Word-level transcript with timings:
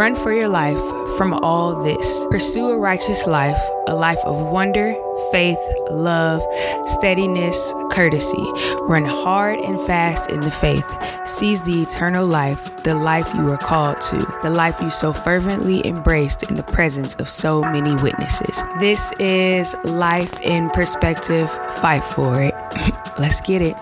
Run 0.00 0.16
for 0.16 0.32
your 0.32 0.48
life 0.48 0.80
from 1.18 1.34
all 1.34 1.82
this. 1.82 2.24
Pursue 2.30 2.70
a 2.70 2.78
righteous 2.78 3.26
life, 3.26 3.60
a 3.86 3.94
life 3.94 4.18
of 4.24 4.34
wonder, 4.50 4.94
faith, 5.30 5.58
love, 5.90 6.42
steadiness, 6.86 7.70
courtesy. 7.92 8.50
Run 8.88 9.04
hard 9.04 9.58
and 9.58 9.78
fast 9.82 10.30
in 10.30 10.40
the 10.40 10.50
faith. 10.50 10.86
Seize 11.26 11.62
the 11.64 11.82
eternal 11.82 12.26
life, 12.26 12.82
the 12.82 12.94
life 12.94 13.30
you 13.34 13.42
were 13.42 13.58
called 13.58 14.00
to, 14.00 14.16
the 14.42 14.48
life 14.48 14.80
you 14.80 14.88
so 14.88 15.12
fervently 15.12 15.86
embraced 15.86 16.44
in 16.44 16.54
the 16.54 16.62
presence 16.62 17.14
of 17.16 17.28
so 17.28 17.60
many 17.60 17.94
witnesses. 18.02 18.64
This 18.78 19.12
is 19.18 19.76
Life 19.84 20.40
in 20.40 20.70
Perspective. 20.70 21.50
Fight 21.82 22.04
for 22.04 22.40
it. 22.40 22.54
Let's 23.18 23.42
get 23.42 23.60
it. 23.60 23.76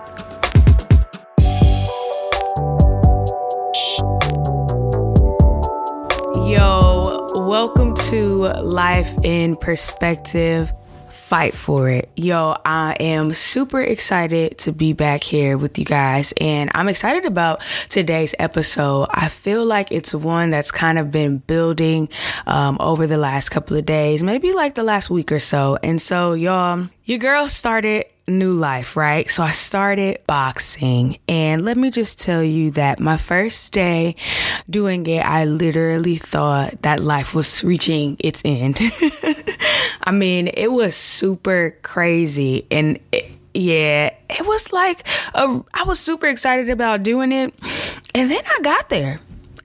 To 8.09 8.45
Life 8.63 9.13
in 9.23 9.55
Perspective. 9.55 10.73
Fight 11.11 11.53
for 11.53 11.87
it. 11.91 12.09
Yo, 12.15 12.55
I 12.65 12.97
am 12.99 13.33
super 13.33 13.81
excited 13.81 14.57
to 14.59 14.71
be 14.71 14.93
back 14.93 15.23
here 15.23 15.59
with 15.59 15.77
you 15.77 15.85
guys, 15.85 16.33
and 16.41 16.71
I'm 16.73 16.89
excited 16.89 17.25
about 17.25 17.61
today's 17.87 18.33
episode. 18.39 19.09
I 19.11 19.29
feel 19.29 19.63
like 19.63 19.91
it's 19.91 20.11
one 20.11 20.49
that's 20.49 20.71
kind 20.71 20.97
of 20.97 21.11
been 21.11 21.37
building 21.37 22.09
um, 22.47 22.77
over 22.79 23.05
the 23.05 23.17
last 23.17 23.49
couple 23.49 23.77
of 23.77 23.85
days, 23.85 24.23
maybe 24.23 24.53
like 24.53 24.73
the 24.73 24.81
last 24.83 25.11
week 25.11 25.31
or 25.31 25.37
so. 25.37 25.77
And 25.83 26.01
so, 26.01 26.33
y'all, 26.33 26.87
your 27.05 27.19
girl 27.19 27.47
started 27.47 28.07
new 28.29 28.53
life, 28.53 28.95
right? 28.95 29.29
So 29.29 29.43
I 29.43 29.51
started 29.51 30.19
boxing. 30.27 31.17
And 31.27 31.65
let 31.65 31.77
me 31.77 31.91
just 31.91 32.19
tell 32.19 32.43
you 32.43 32.71
that 32.71 32.99
my 32.99 33.17
first 33.17 33.73
day 33.73 34.15
doing 34.69 35.05
it, 35.07 35.25
I 35.25 35.45
literally 35.45 36.17
thought 36.17 36.81
that 36.81 36.99
life 36.99 37.33
was 37.33 37.63
reaching 37.63 38.17
its 38.19 38.41
end. 38.45 38.79
I 40.03 40.11
mean, 40.11 40.49
it 40.53 40.71
was 40.71 40.95
super 40.95 41.77
crazy. 41.81 42.65
And 42.71 42.99
it, 43.11 43.31
yeah, 43.53 44.13
it 44.29 44.45
was 44.45 44.71
like, 44.71 45.07
a, 45.33 45.61
I 45.73 45.83
was 45.83 45.99
super 45.99 46.27
excited 46.27 46.69
about 46.69 47.03
doing 47.03 47.31
it. 47.31 47.53
And 48.13 48.29
then 48.29 48.41
I 48.45 48.59
got 48.61 48.89
there 48.89 49.19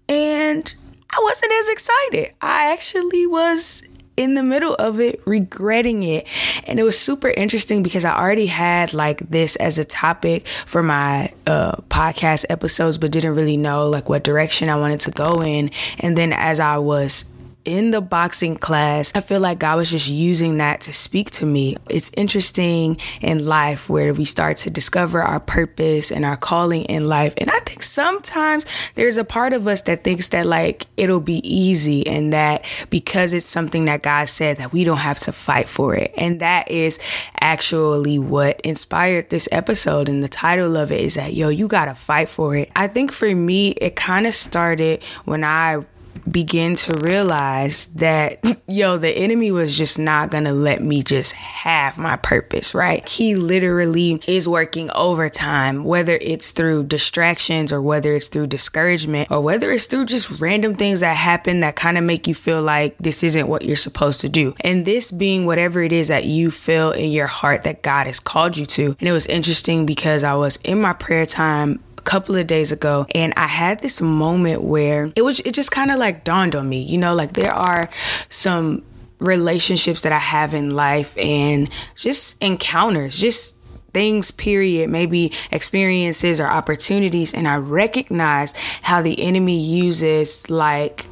and 0.08 0.74
I 1.10 1.20
wasn't 1.22 1.52
as 1.52 1.68
excited. 1.68 2.34
I 2.40 2.72
actually 2.72 3.26
was 3.26 3.82
in 4.16 4.34
the 4.34 4.42
middle 4.42 4.74
of 4.74 5.00
it 5.00 5.20
regretting 5.24 6.02
it. 6.02 6.26
And 6.64 6.78
it 6.78 6.82
was 6.82 6.98
super 6.98 7.28
interesting 7.28 7.82
because 7.82 8.04
I 8.04 8.16
already 8.16 8.46
had 8.46 8.94
like 8.94 9.18
this 9.28 9.56
as 9.56 9.78
a 9.78 9.84
topic 9.84 10.46
for 10.66 10.82
my 10.82 11.32
uh, 11.46 11.76
podcast 11.88 12.44
episodes, 12.48 12.98
but 12.98 13.10
didn't 13.10 13.34
really 13.34 13.56
know 13.56 13.88
like 13.88 14.08
what 14.08 14.24
direction 14.24 14.68
I 14.68 14.76
wanted 14.76 15.00
to 15.00 15.10
go 15.10 15.42
in. 15.44 15.70
And 15.98 16.16
then 16.16 16.32
as 16.32 16.60
I 16.60 16.78
was 16.78 17.24
in 17.64 17.90
the 17.90 18.00
boxing 18.00 18.56
class, 18.56 19.12
I 19.14 19.20
feel 19.20 19.40
like 19.40 19.58
God 19.58 19.76
was 19.76 19.90
just 19.90 20.08
using 20.08 20.58
that 20.58 20.82
to 20.82 20.92
speak 20.92 21.30
to 21.32 21.46
me. 21.46 21.76
It's 21.88 22.10
interesting 22.16 22.98
in 23.20 23.46
life 23.46 23.88
where 23.88 24.12
we 24.12 24.24
start 24.24 24.58
to 24.58 24.70
discover 24.70 25.22
our 25.22 25.40
purpose 25.40 26.12
and 26.12 26.24
our 26.24 26.36
calling 26.36 26.84
in 26.84 27.08
life. 27.08 27.34
And 27.38 27.50
I 27.50 27.58
think 27.60 27.82
sometimes 27.82 28.66
there's 28.94 29.16
a 29.16 29.24
part 29.24 29.52
of 29.52 29.66
us 29.66 29.82
that 29.82 30.04
thinks 30.04 30.28
that 30.30 30.46
like 30.46 30.86
it'll 30.96 31.20
be 31.20 31.40
easy 31.48 32.06
and 32.06 32.32
that 32.32 32.64
because 32.90 33.32
it's 33.32 33.46
something 33.46 33.86
that 33.86 34.02
God 34.02 34.28
said 34.28 34.58
that 34.58 34.72
we 34.72 34.84
don't 34.84 34.98
have 34.98 35.18
to 35.20 35.32
fight 35.32 35.68
for 35.68 35.94
it. 35.94 36.12
And 36.16 36.40
that 36.40 36.70
is 36.70 36.98
actually 37.40 38.18
what 38.18 38.60
inspired 38.60 39.30
this 39.30 39.48
episode. 39.50 40.08
And 40.08 40.22
the 40.22 40.28
title 40.28 40.76
of 40.76 40.92
it 40.92 41.00
is 41.00 41.14
that, 41.14 41.32
yo, 41.34 41.48
you 41.48 41.68
gotta 41.68 41.94
fight 41.94 42.28
for 42.28 42.56
it. 42.56 42.70
I 42.76 42.88
think 42.88 43.12
for 43.12 43.34
me, 43.34 43.70
it 43.72 43.96
kind 43.96 44.26
of 44.26 44.34
started 44.34 45.02
when 45.24 45.44
I 45.44 45.84
begin 46.30 46.74
to 46.74 46.94
realize 46.98 47.86
that, 47.94 48.40
yo, 48.68 48.96
the 48.96 49.10
enemy 49.10 49.50
was 49.50 49.76
just 49.76 49.98
not 49.98 50.30
gonna 50.30 50.52
let 50.52 50.82
me 50.82 51.02
just 51.02 51.32
have 51.32 51.98
my 51.98 52.16
purpose, 52.16 52.74
right? 52.74 53.06
He 53.08 53.34
literally 53.34 54.20
is 54.26 54.48
working 54.48 54.90
overtime, 54.92 55.84
whether 55.84 56.18
it's 56.20 56.50
through 56.50 56.84
distractions 56.84 57.72
or 57.72 57.80
whether 57.80 58.12
it's 58.14 58.28
through 58.28 58.46
discouragement 58.46 59.30
or 59.30 59.40
whether 59.40 59.70
it's 59.70 59.86
through 59.86 60.06
just 60.06 60.40
random 60.40 60.74
things 60.74 61.00
that 61.00 61.16
happen 61.16 61.60
that 61.60 61.76
kind 61.76 61.98
of 61.98 62.04
make 62.04 62.26
you 62.26 62.34
feel 62.34 62.62
like 62.62 62.96
this 62.98 63.22
isn't 63.22 63.48
what 63.48 63.64
you're 63.64 63.76
supposed 63.76 64.20
to 64.20 64.28
do. 64.28 64.54
And 64.60 64.84
this 64.84 65.12
being 65.12 65.46
whatever 65.46 65.82
it 65.82 65.92
is 65.92 66.08
that 66.08 66.24
you 66.24 66.50
feel 66.50 66.92
in 66.92 67.12
your 67.12 67.26
heart 67.26 67.64
that 67.64 67.82
God 67.82 68.06
has 68.06 68.20
called 68.20 68.56
you 68.56 68.66
to. 68.66 68.96
And 68.98 69.08
it 69.08 69.12
was 69.12 69.26
interesting 69.26 69.86
because 69.86 70.24
I 70.24 70.34
was 70.34 70.56
in 70.64 70.80
my 70.80 70.92
prayer 70.92 71.26
time 71.26 71.82
couple 72.04 72.36
of 72.36 72.46
days 72.46 72.70
ago 72.70 73.06
and 73.14 73.32
I 73.36 73.46
had 73.46 73.80
this 73.80 74.00
moment 74.00 74.62
where 74.62 75.12
it 75.16 75.22
was 75.22 75.40
it 75.40 75.52
just 75.52 75.70
kind 75.70 75.90
of 75.90 75.98
like 75.98 76.24
dawned 76.24 76.54
on 76.54 76.68
me, 76.68 76.82
you 76.82 76.98
know, 76.98 77.14
like 77.14 77.32
there 77.32 77.54
are 77.54 77.88
some 78.28 78.82
relationships 79.18 80.02
that 80.02 80.12
I 80.12 80.18
have 80.18 80.54
in 80.54 80.70
life 80.70 81.16
and 81.16 81.70
just 81.96 82.40
encounters, 82.42 83.16
just 83.16 83.56
things, 83.92 84.30
period, 84.30 84.90
maybe 84.90 85.32
experiences 85.50 86.40
or 86.40 86.46
opportunities. 86.46 87.32
And 87.32 87.48
I 87.48 87.56
recognize 87.56 88.52
how 88.82 89.00
the 89.00 89.22
enemy 89.22 89.58
uses 89.58 90.50
like 90.50 91.06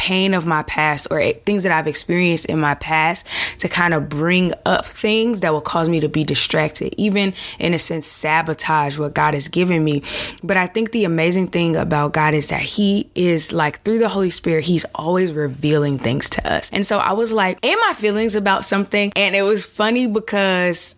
pain 0.00 0.32
of 0.32 0.46
my 0.46 0.62
past 0.62 1.06
or 1.10 1.20
things 1.44 1.62
that 1.62 1.72
I've 1.72 1.86
experienced 1.86 2.46
in 2.46 2.58
my 2.58 2.74
past 2.74 3.26
to 3.58 3.68
kind 3.68 3.92
of 3.92 4.08
bring 4.08 4.54
up 4.64 4.86
things 4.86 5.40
that 5.40 5.52
will 5.52 5.60
cause 5.60 5.90
me 5.90 6.00
to 6.00 6.08
be 6.08 6.24
distracted, 6.24 6.94
even 6.96 7.34
in 7.58 7.74
a 7.74 7.78
sense, 7.78 8.06
sabotage 8.06 8.98
what 8.98 9.12
God 9.12 9.34
has 9.34 9.48
given 9.48 9.84
me. 9.84 10.02
But 10.42 10.56
I 10.56 10.66
think 10.68 10.92
the 10.92 11.04
amazing 11.04 11.48
thing 11.48 11.76
about 11.76 12.14
God 12.14 12.32
is 12.32 12.48
that 12.48 12.62
He 12.62 13.10
is 13.14 13.52
like 13.52 13.82
through 13.82 13.98
the 13.98 14.08
Holy 14.08 14.30
Spirit, 14.30 14.64
He's 14.64 14.86
always 14.94 15.34
revealing 15.34 15.98
things 15.98 16.30
to 16.30 16.50
us. 16.50 16.70
And 16.72 16.86
so 16.86 16.98
I 16.98 17.12
was 17.12 17.30
like, 17.30 17.58
in 17.60 17.78
my 17.86 17.92
feelings 17.92 18.34
about 18.34 18.64
something, 18.64 19.12
and 19.16 19.36
it 19.36 19.42
was 19.42 19.66
funny 19.66 20.06
because 20.06 20.96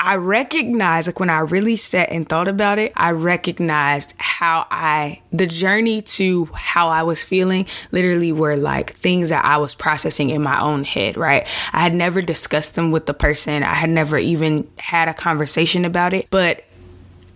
I 0.00 0.14
recognized, 0.14 1.08
like 1.08 1.18
when 1.18 1.28
I 1.28 1.40
really 1.40 1.74
sat 1.74 2.10
and 2.10 2.26
thought 2.28 2.46
about 2.46 2.78
it, 2.78 2.92
I 2.94 3.10
recognized 3.10 4.14
how 4.16 4.64
I, 4.70 5.22
the 5.32 5.46
journey 5.46 6.02
to 6.02 6.44
how 6.54 6.88
I 6.88 7.02
was 7.02 7.24
feeling 7.24 7.66
literally 7.90 8.30
were 8.30 8.56
like 8.56 8.92
things 8.92 9.30
that 9.30 9.44
I 9.44 9.56
was 9.56 9.74
processing 9.74 10.30
in 10.30 10.40
my 10.40 10.60
own 10.60 10.84
head, 10.84 11.16
right? 11.16 11.48
I 11.72 11.80
had 11.80 11.94
never 11.94 12.22
discussed 12.22 12.76
them 12.76 12.92
with 12.92 13.06
the 13.06 13.14
person, 13.14 13.64
I 13.64 13.74
had 13.74 13.90
never 13.90 14.16
even 14.16 14.70
had 14.78 15.08
a 15.08 15.14
conversation 15.14 15.84
about 15.84 16.14
it, 16.14 16.28
but 16.30 16.64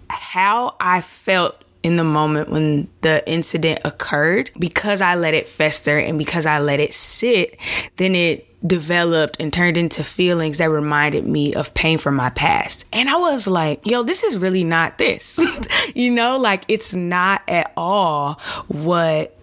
how 0.08 0.76
I 0.78 1.00
felt 1.00 1.61
in 1.82 1.96
the 1.96 2.04
moment 2.04 2.48
when 2.48 2.88
the 3.00 3.28
incident 3.28 3.80
occurred, 3.84 4.50
because 4.58 5.00
I 5.00 5.14
let 5.14 5.34
it 5.34 5.48
fester 5.48 5.98
and 5.98 6.18
because 6.18 6.46
I 6.46 6.58
let 6.60 6.80
it 6.80 6.94
sit, 6.94 7.58
then 7.96 8.14
it 8.14 8.48
developed 8.66 9.36
and 9.40 9.52
turned 9.52 9.76
into 9.76 10.04
feelings 10.04 10.58
that 10.58 10.70
reminded 10.70 11.26
me 11.26 11.52
of 11.54 11.74
pain 11.74 11.98
from 11.98 12.14
my 12.14 12.30
past. 12.30 12.84
And 12.92 13.08
I 13.08 13.16
was 13.16 13.46
like, 13.46 13.84
yo, 13.84 14.02
this 14.02 14.22
is 14.22 14.38
really 14.38 14.64
not 14.64 14.98
this. 14.98 15.38
you 15.94 16.12
know, 16.12 16.38
like 16.38 16.64
it's 16.68 16.94
not 16.94 17.42
at 17.48 17.72
all 17.76 18.34
what 18.68 19.36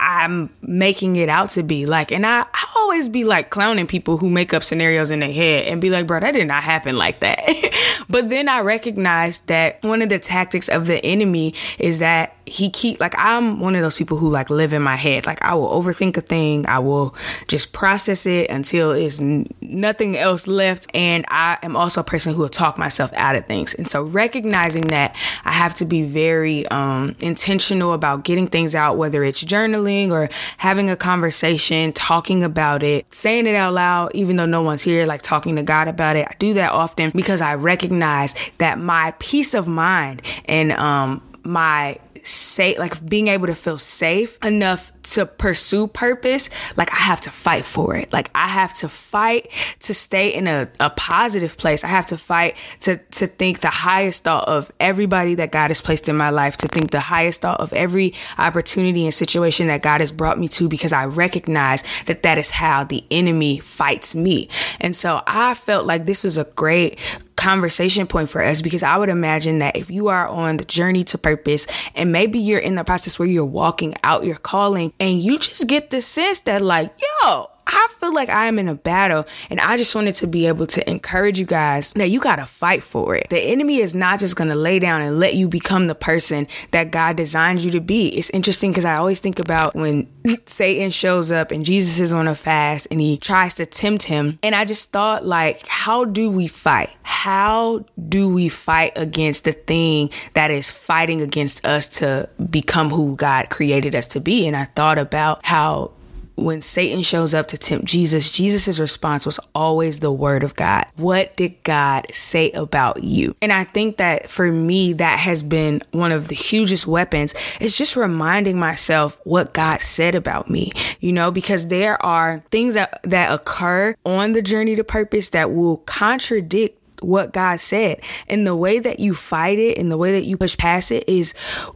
I'm 0.00 0.50
making 0.62 1.16
it 1.16 1.28
out 1.28 1.50
to 1.50 1.62
be. 1.62 1.86
Like, 1.86 2.12
and 2.12 2.24
I, 2.24 2.42
I 2.42 2.66
always 2.76 3.08
be 3.08 3.24
like 3.24 3.50
clowning 3.50 3.86
people 3.86 4.16
who 4.16 4.30
make 4.30 4.54
up 4.54 4.62
scenarios 4.62 5.10
in 5.10 5.20
their 5.20 5.32
head 5.32 5.66
and 5.66 5.80
be 5.80 5.90
like, 5.90 6.06
bro, 6.06 6.20
that 6.20 6.32
did 6.32 6.46
not 6.46 6.62
happen 6.62 6.96
like 6.96 7.20
that. 7.20 8.04
but 8.08 8.30
then 8.30 8.48
I 8.48 8.60
recognize 8.60 9.40
that 9.40 9.82
one 9.82 10.00
of 10.02 10.08
the 10.08 10.18
tactics 10.18 10.68
of 10.68 10.86
the 10.86 11.04
enemy 11.04 11.54
is 11.78 11.98
that 11.98 12.36
he 12.48 12.70
keep 12.70 13.00
like 13.00 13.14
I'm 13.16 13.60
one 13.60 13.74
of 13.74 13.82
those 13.82 13.96
people 13.96 14.16
who 14.16 14.28
like 14.28 14.50
live 14.50 14.72
in 14.72 14.82
my 14.82 14.96
head. 14.96 15.26
Like 15.26 15.42
I 15.42 15.54
will 15.54 15.68
overthink 15.68 16.16
a 16.16 16.20
thing, 16.20 16.66
I 16.66 16.78
will 16.78 17.14
just 17.46 17.72
process 17.72 18.26
it 18.26 18.50
until 18.50 18.92
it's 18.92 19.20
n- 19.20 19.46
nothing 19.60 20.16
else 20.16 20.46
left. 20.46 20.88
And 20.94 21.24
I 21.28 21.58
am 21.62 21.76
also 21.76 22.00
a 22.00 22.04
person 22.04 22.34
who 22.34 22.42
will 22.42 22.48
talk 22.48 22.78
myself 22.78 23.12
out 23.14 23.36
of 23.36 23.46
things. 23.46 23.74
And 23.74 23.88
so 23.88 24.02
recognizing 24.02 24.82
that 24.88 25.16
I 25.44 25.52
have 25.52 25.74
to 25.74 25.84
be 25.84 26.02
very 26.02 26.66
um, 26.68 27.14
intentional 27.20 27.92
about 27.92 28.24
getting 28.24 28.46
things 28.46 28.74
out, 28.74 28.96
whether 28.96 29.22
it's 29.24 29.42
journaling 29.44 30.10
or 30.10 30.28
having 30.58 30.90
a 30.90 30.96
conversation, 30.96 31.92
talking 31.92 32.42
about 32.42 32.82
it, 32.82 33.12
saying 33.12 33.46
it 33.46 33.54
out 33.54 33.74
loud, 33.74 34.10
even 34.14 34.36
though 34.36 34.46
no 34.46 34.62
one's 34.62 34.82
here, 34.82 35.06
like 35.06 35.22
talking 35.22 35.56
to 35.56 35.62
God 35.62 35.88
about 35.88 36.16
it. 36.16 36.26
I 36.28 36.34
do 36.38 36.54
that 36.54 36.72
often 36.72 37.10
because 37.14 37.40
I 37.40 37.54
recognize 37.54 38.34
that 38.58 38.78
my 38.78 39.14
peace 39.18 39.54
of 39.54 39.68
mind 39.68 40.22
and 40.46 40.72
um, 40.72 41.22
my 41.44 41.98
safe, 42.28 42.78
like 42.78 43.04
being 43.06 43.28
able 43.28 43.46
to 43.46 43.54
feel 43.54 43.78
safe 43.78 44.38
enough 44.44 44.92
to 45.02 45.26
pursue 45.26 45.86
purpose, 45.86 46.50
like 46.76 46.92
I 46.92 46.98
have 46.98 47.20
to 47.22 47.30
fight 47.30 47.64
for 47.64 47.96
it. 47.96 48.12
Like 48.12 48.30
I 48.34 48.48
have 48.48 48.74
to 48.74 48.88
fight 48.88 49.48
to 49.80 49.94
stay 49.94 50.28
in 50.28 50.46
a, 50.46 50.68
a 50.80 50.90
positive 50.90 51.56
place. 51.56 51.84
I 51.84 51.88
have 51.88 52.06
to 52.06 52.18
fight 52.18 52.56
to, 52.80 52.98
to 52.98 53.26
think 53.26 53.60
the 53.60 53.70
highest 53.70 54.24
thought 54.24 54.46
of 54.48 54.70
everybody 54.78 55.34
that 55.36 55.50
God 55.50 55.68
has 55.68 55.80
placed 55.80 56.08
in 56.08 56.16
my 56.16 56.30
life, 56.30 56.56
to 56.58 56.68
think 56.68 56.90
the 56.90 57.00
highest 57.00 57.40
thought 57.40 57.60
of 57.60 57.72
every 57.72 58.14
opportunity 58.36 59.04
and 59.04 59.14
situation 59.14 59.68
that 59.68 59.82
God 59.82 60.00
has 60.00 60.12
brought 60.12 60.38
me 60.38 60.48
to 60.48 60.68
because 60.68 60.92
I 60.92 61.06
recognize 61.06 61.84
that 62.06 62.22
that 62.22 62.38
is 62.38 62.50
how 62.50 62.84
the 62.84 63.04
enemy 63.10 63.58
fights 63.58 64.14
me. 64.14 64.48
And 64.80 64.94
so 64.94 65.22
I 65.26 65.54
felt 65.54 65.86
like 65.86 66.06
this 66.06 66.24
was 66.24 66.36
a 66.36 66.44
great 66.44 66.98
conversation 67.38 68.06
point 68.06 68.28
for 68.28 68.42
us 68.42 68.60
because 68.60 68.82
I 68.82 68.98
would 68.98 69.08
imagine 69.08 69.60
that 69.60 69.76
if 69.76 69.90
you 69.90 70.08
are 70.08 70.28
on 70.28 70.56
the 70.56 70.64
journey 70.64 71.04
to 71.04 71.16
purpose 71.16 71.68
and 71.94 72.10
maybe 72.10 72.38
you're 72.38 72.58
in 72.58 72.74
the 72.74 72.82
process 72.82 73.18
where 73.18 73.28
you're 73.28 73.44
walking 73.44 73.94
out 74.02 74.24
your 74.24 74.36
calling 74.36 74.92
and 74.98 75.22
you 75.22 75.38
just 75.38 75.68
get 75.68 75.90
the 75.90 76.02
sense 76.02 76.40
that 76.40 76.60
like, 76.60 76.92
yo, 77.22 77.48
I 77.68 77.88
feel 78.00 78.14
like 78.14 78.30
I 78.30 78.46
am 78.46 78.58
in 78.58 78.66
a 78.66 78.74
battle 78.74 79.26
and 79.50 79.60
I 79.60 79.76
just 79.76 79.94
wanted 79.94 80.14
to 80.16 80.26
be 80.26 80.46
able 80.46 80.66
to 80.68 80.90
encourage 80.90 81.38
you 81.38 81.44
guys 81.44 81.92
that 81.92 82.08
you 82.08 82.18
got 82.18 82.36
to 82.36 82.46
fight 82.46 82.82
for 82.82 83.14
it. 83.14 83.28
The 83.28 83.40
enemy 83.40 83.78
is 83.78 83.94
not 83.94 84.20
just 84.20 84.36
going 84.36 84.48
to 84.48 84.54
lay 84.54 84.78
down 84.78 85.02
and 85.02 85.18
let 85.18 85.34
you 85.34 85.48
become 85.48 85.86
the 85.86 85.94
person 85.94 86.46
that 86.70 86.90
God 86.90 87.16
designed 87.16 87.60
you 87.60 87.70
to 87.72 87.80
be. 87.80 88.08
It's 88.16 88.30
interesting 88.30 88.70
because 88.70 88.86
I 88.86 88.96
always 88.96 89.20
think 89.20 89.38
about 89.38 89.74
when 89.74 90.08
Satan 90.46 90.90
shows 90.90 91.30
up 91.30 91.50
and 91.50 91.64
Jesus 91.64 92.00
is 92.00 92.12
on 92.12 92.26
a 92.26 92.34
fast 92.34 92.88
and 92.90 93.00
he 93.00 93.18
tries 93.18 93.54
to 93.56 93.66
tempt 93.66 94.04
him. 94.04 94.38
And 94.42 94.54
I 94.54 94.64
just 94.64 94.90
thought, 94.90 95.26
like, 95.26 95.66
how 95.66 96.04
do 96.04 96.30
we 96.30 96.48
fight? 96.48 96.90
How 97.02 97.84
do 98.08 98.32
we 98.32 98.48
fight 98.48 98.92
against 98.96 99.44
the 99.44 99.52
thing 99.52 100.10
that 100.32 100.50
is 100.50 100.70
fighting 100.70 101.20
against 101.20 101.66
us 101.66 101.88
to 101.98 102.30
become 102.50 102.90
who 102.90 103.14
God 103.16 103.50
created 103.50 103.94
us 103.94 104.06
to 104.08 104.20
be? 104.20 104.46
And 104.46 104.56
I 104.56 104.64
thought 104.64 104.98
about 104.98 105.44
how 105.44 105.92
when 106.38 106.62
Satan 106.62 107.02
shows 107.02 107.34
up 107.34 107.48
to 107.48 107.58
tempt 107.58 107.86
Jesus, 107.86 108.30
Jesus' 108.30 108.78
response 108.78 109.26
was 109.26 109.40
always 109.54 110.00
the 110.00 110.12
word 110.12 110.42
of 110.42 110.54
God. 110.54 110.86
What 110.96 111.36
did 111.36 111.62
God 111.64 112.06
say 112.12 112.50
about 112.52 113.02
you? 113.02 113.34
And 113.42 113.52
I 113.52 113.64
think 113.64 113.96
that 113.96 114.28
for 114.28 114.50
me, 114.50 114.92
that 114.94 115.18
has 115.18 115.42
been 115.42 115.82
one 115.90 116.12
of 116.12 116.28
the 116.28 116.34
hugest 116.34 116.86
weapons 116.86 117.34
is 117.60 117.76
just 117.76 117.96
reminding 117.96 118.58
myself 118.58 119.18
what 119.24 119.52
God 119.52 119.80
said 119.80 120.14
about 120.14 120.48
me, 120.48 120.70
you 121.00 121.12
know, 121.12 121.30
because 121.30 121.68
there 121.68 122.02
are 122.04 122.42
things 122.50 122.74
that, 122.74 123.00
that 123.02 123.32
occur 123.32 123.94
on 124.04 124.32
the 124.32 124.42
journey 124.42 124.76
to 124.76 124.84
purpose 124.84 125.30
that 125.30 125.52
will 125.52 125.78
contradict 125.78 126.78
what 127.00 127.32
God 127.32 127.60
said. 127.60 128.00
And 128.28 128.46
the 128.46 128.56
way 128.56 128.78
that 128.78 129.00
you 129.00 129.14
fight 129.14 129.58
it 129.58 129.78
and 129.78 129.90
the 129.90 129.96
way 129.96 130.12
that 130.12 130.24
you 130.24 130.36
push 130.36 130.56
past 130.56 130.90
it 130.92 131.08
is 131.08 131.32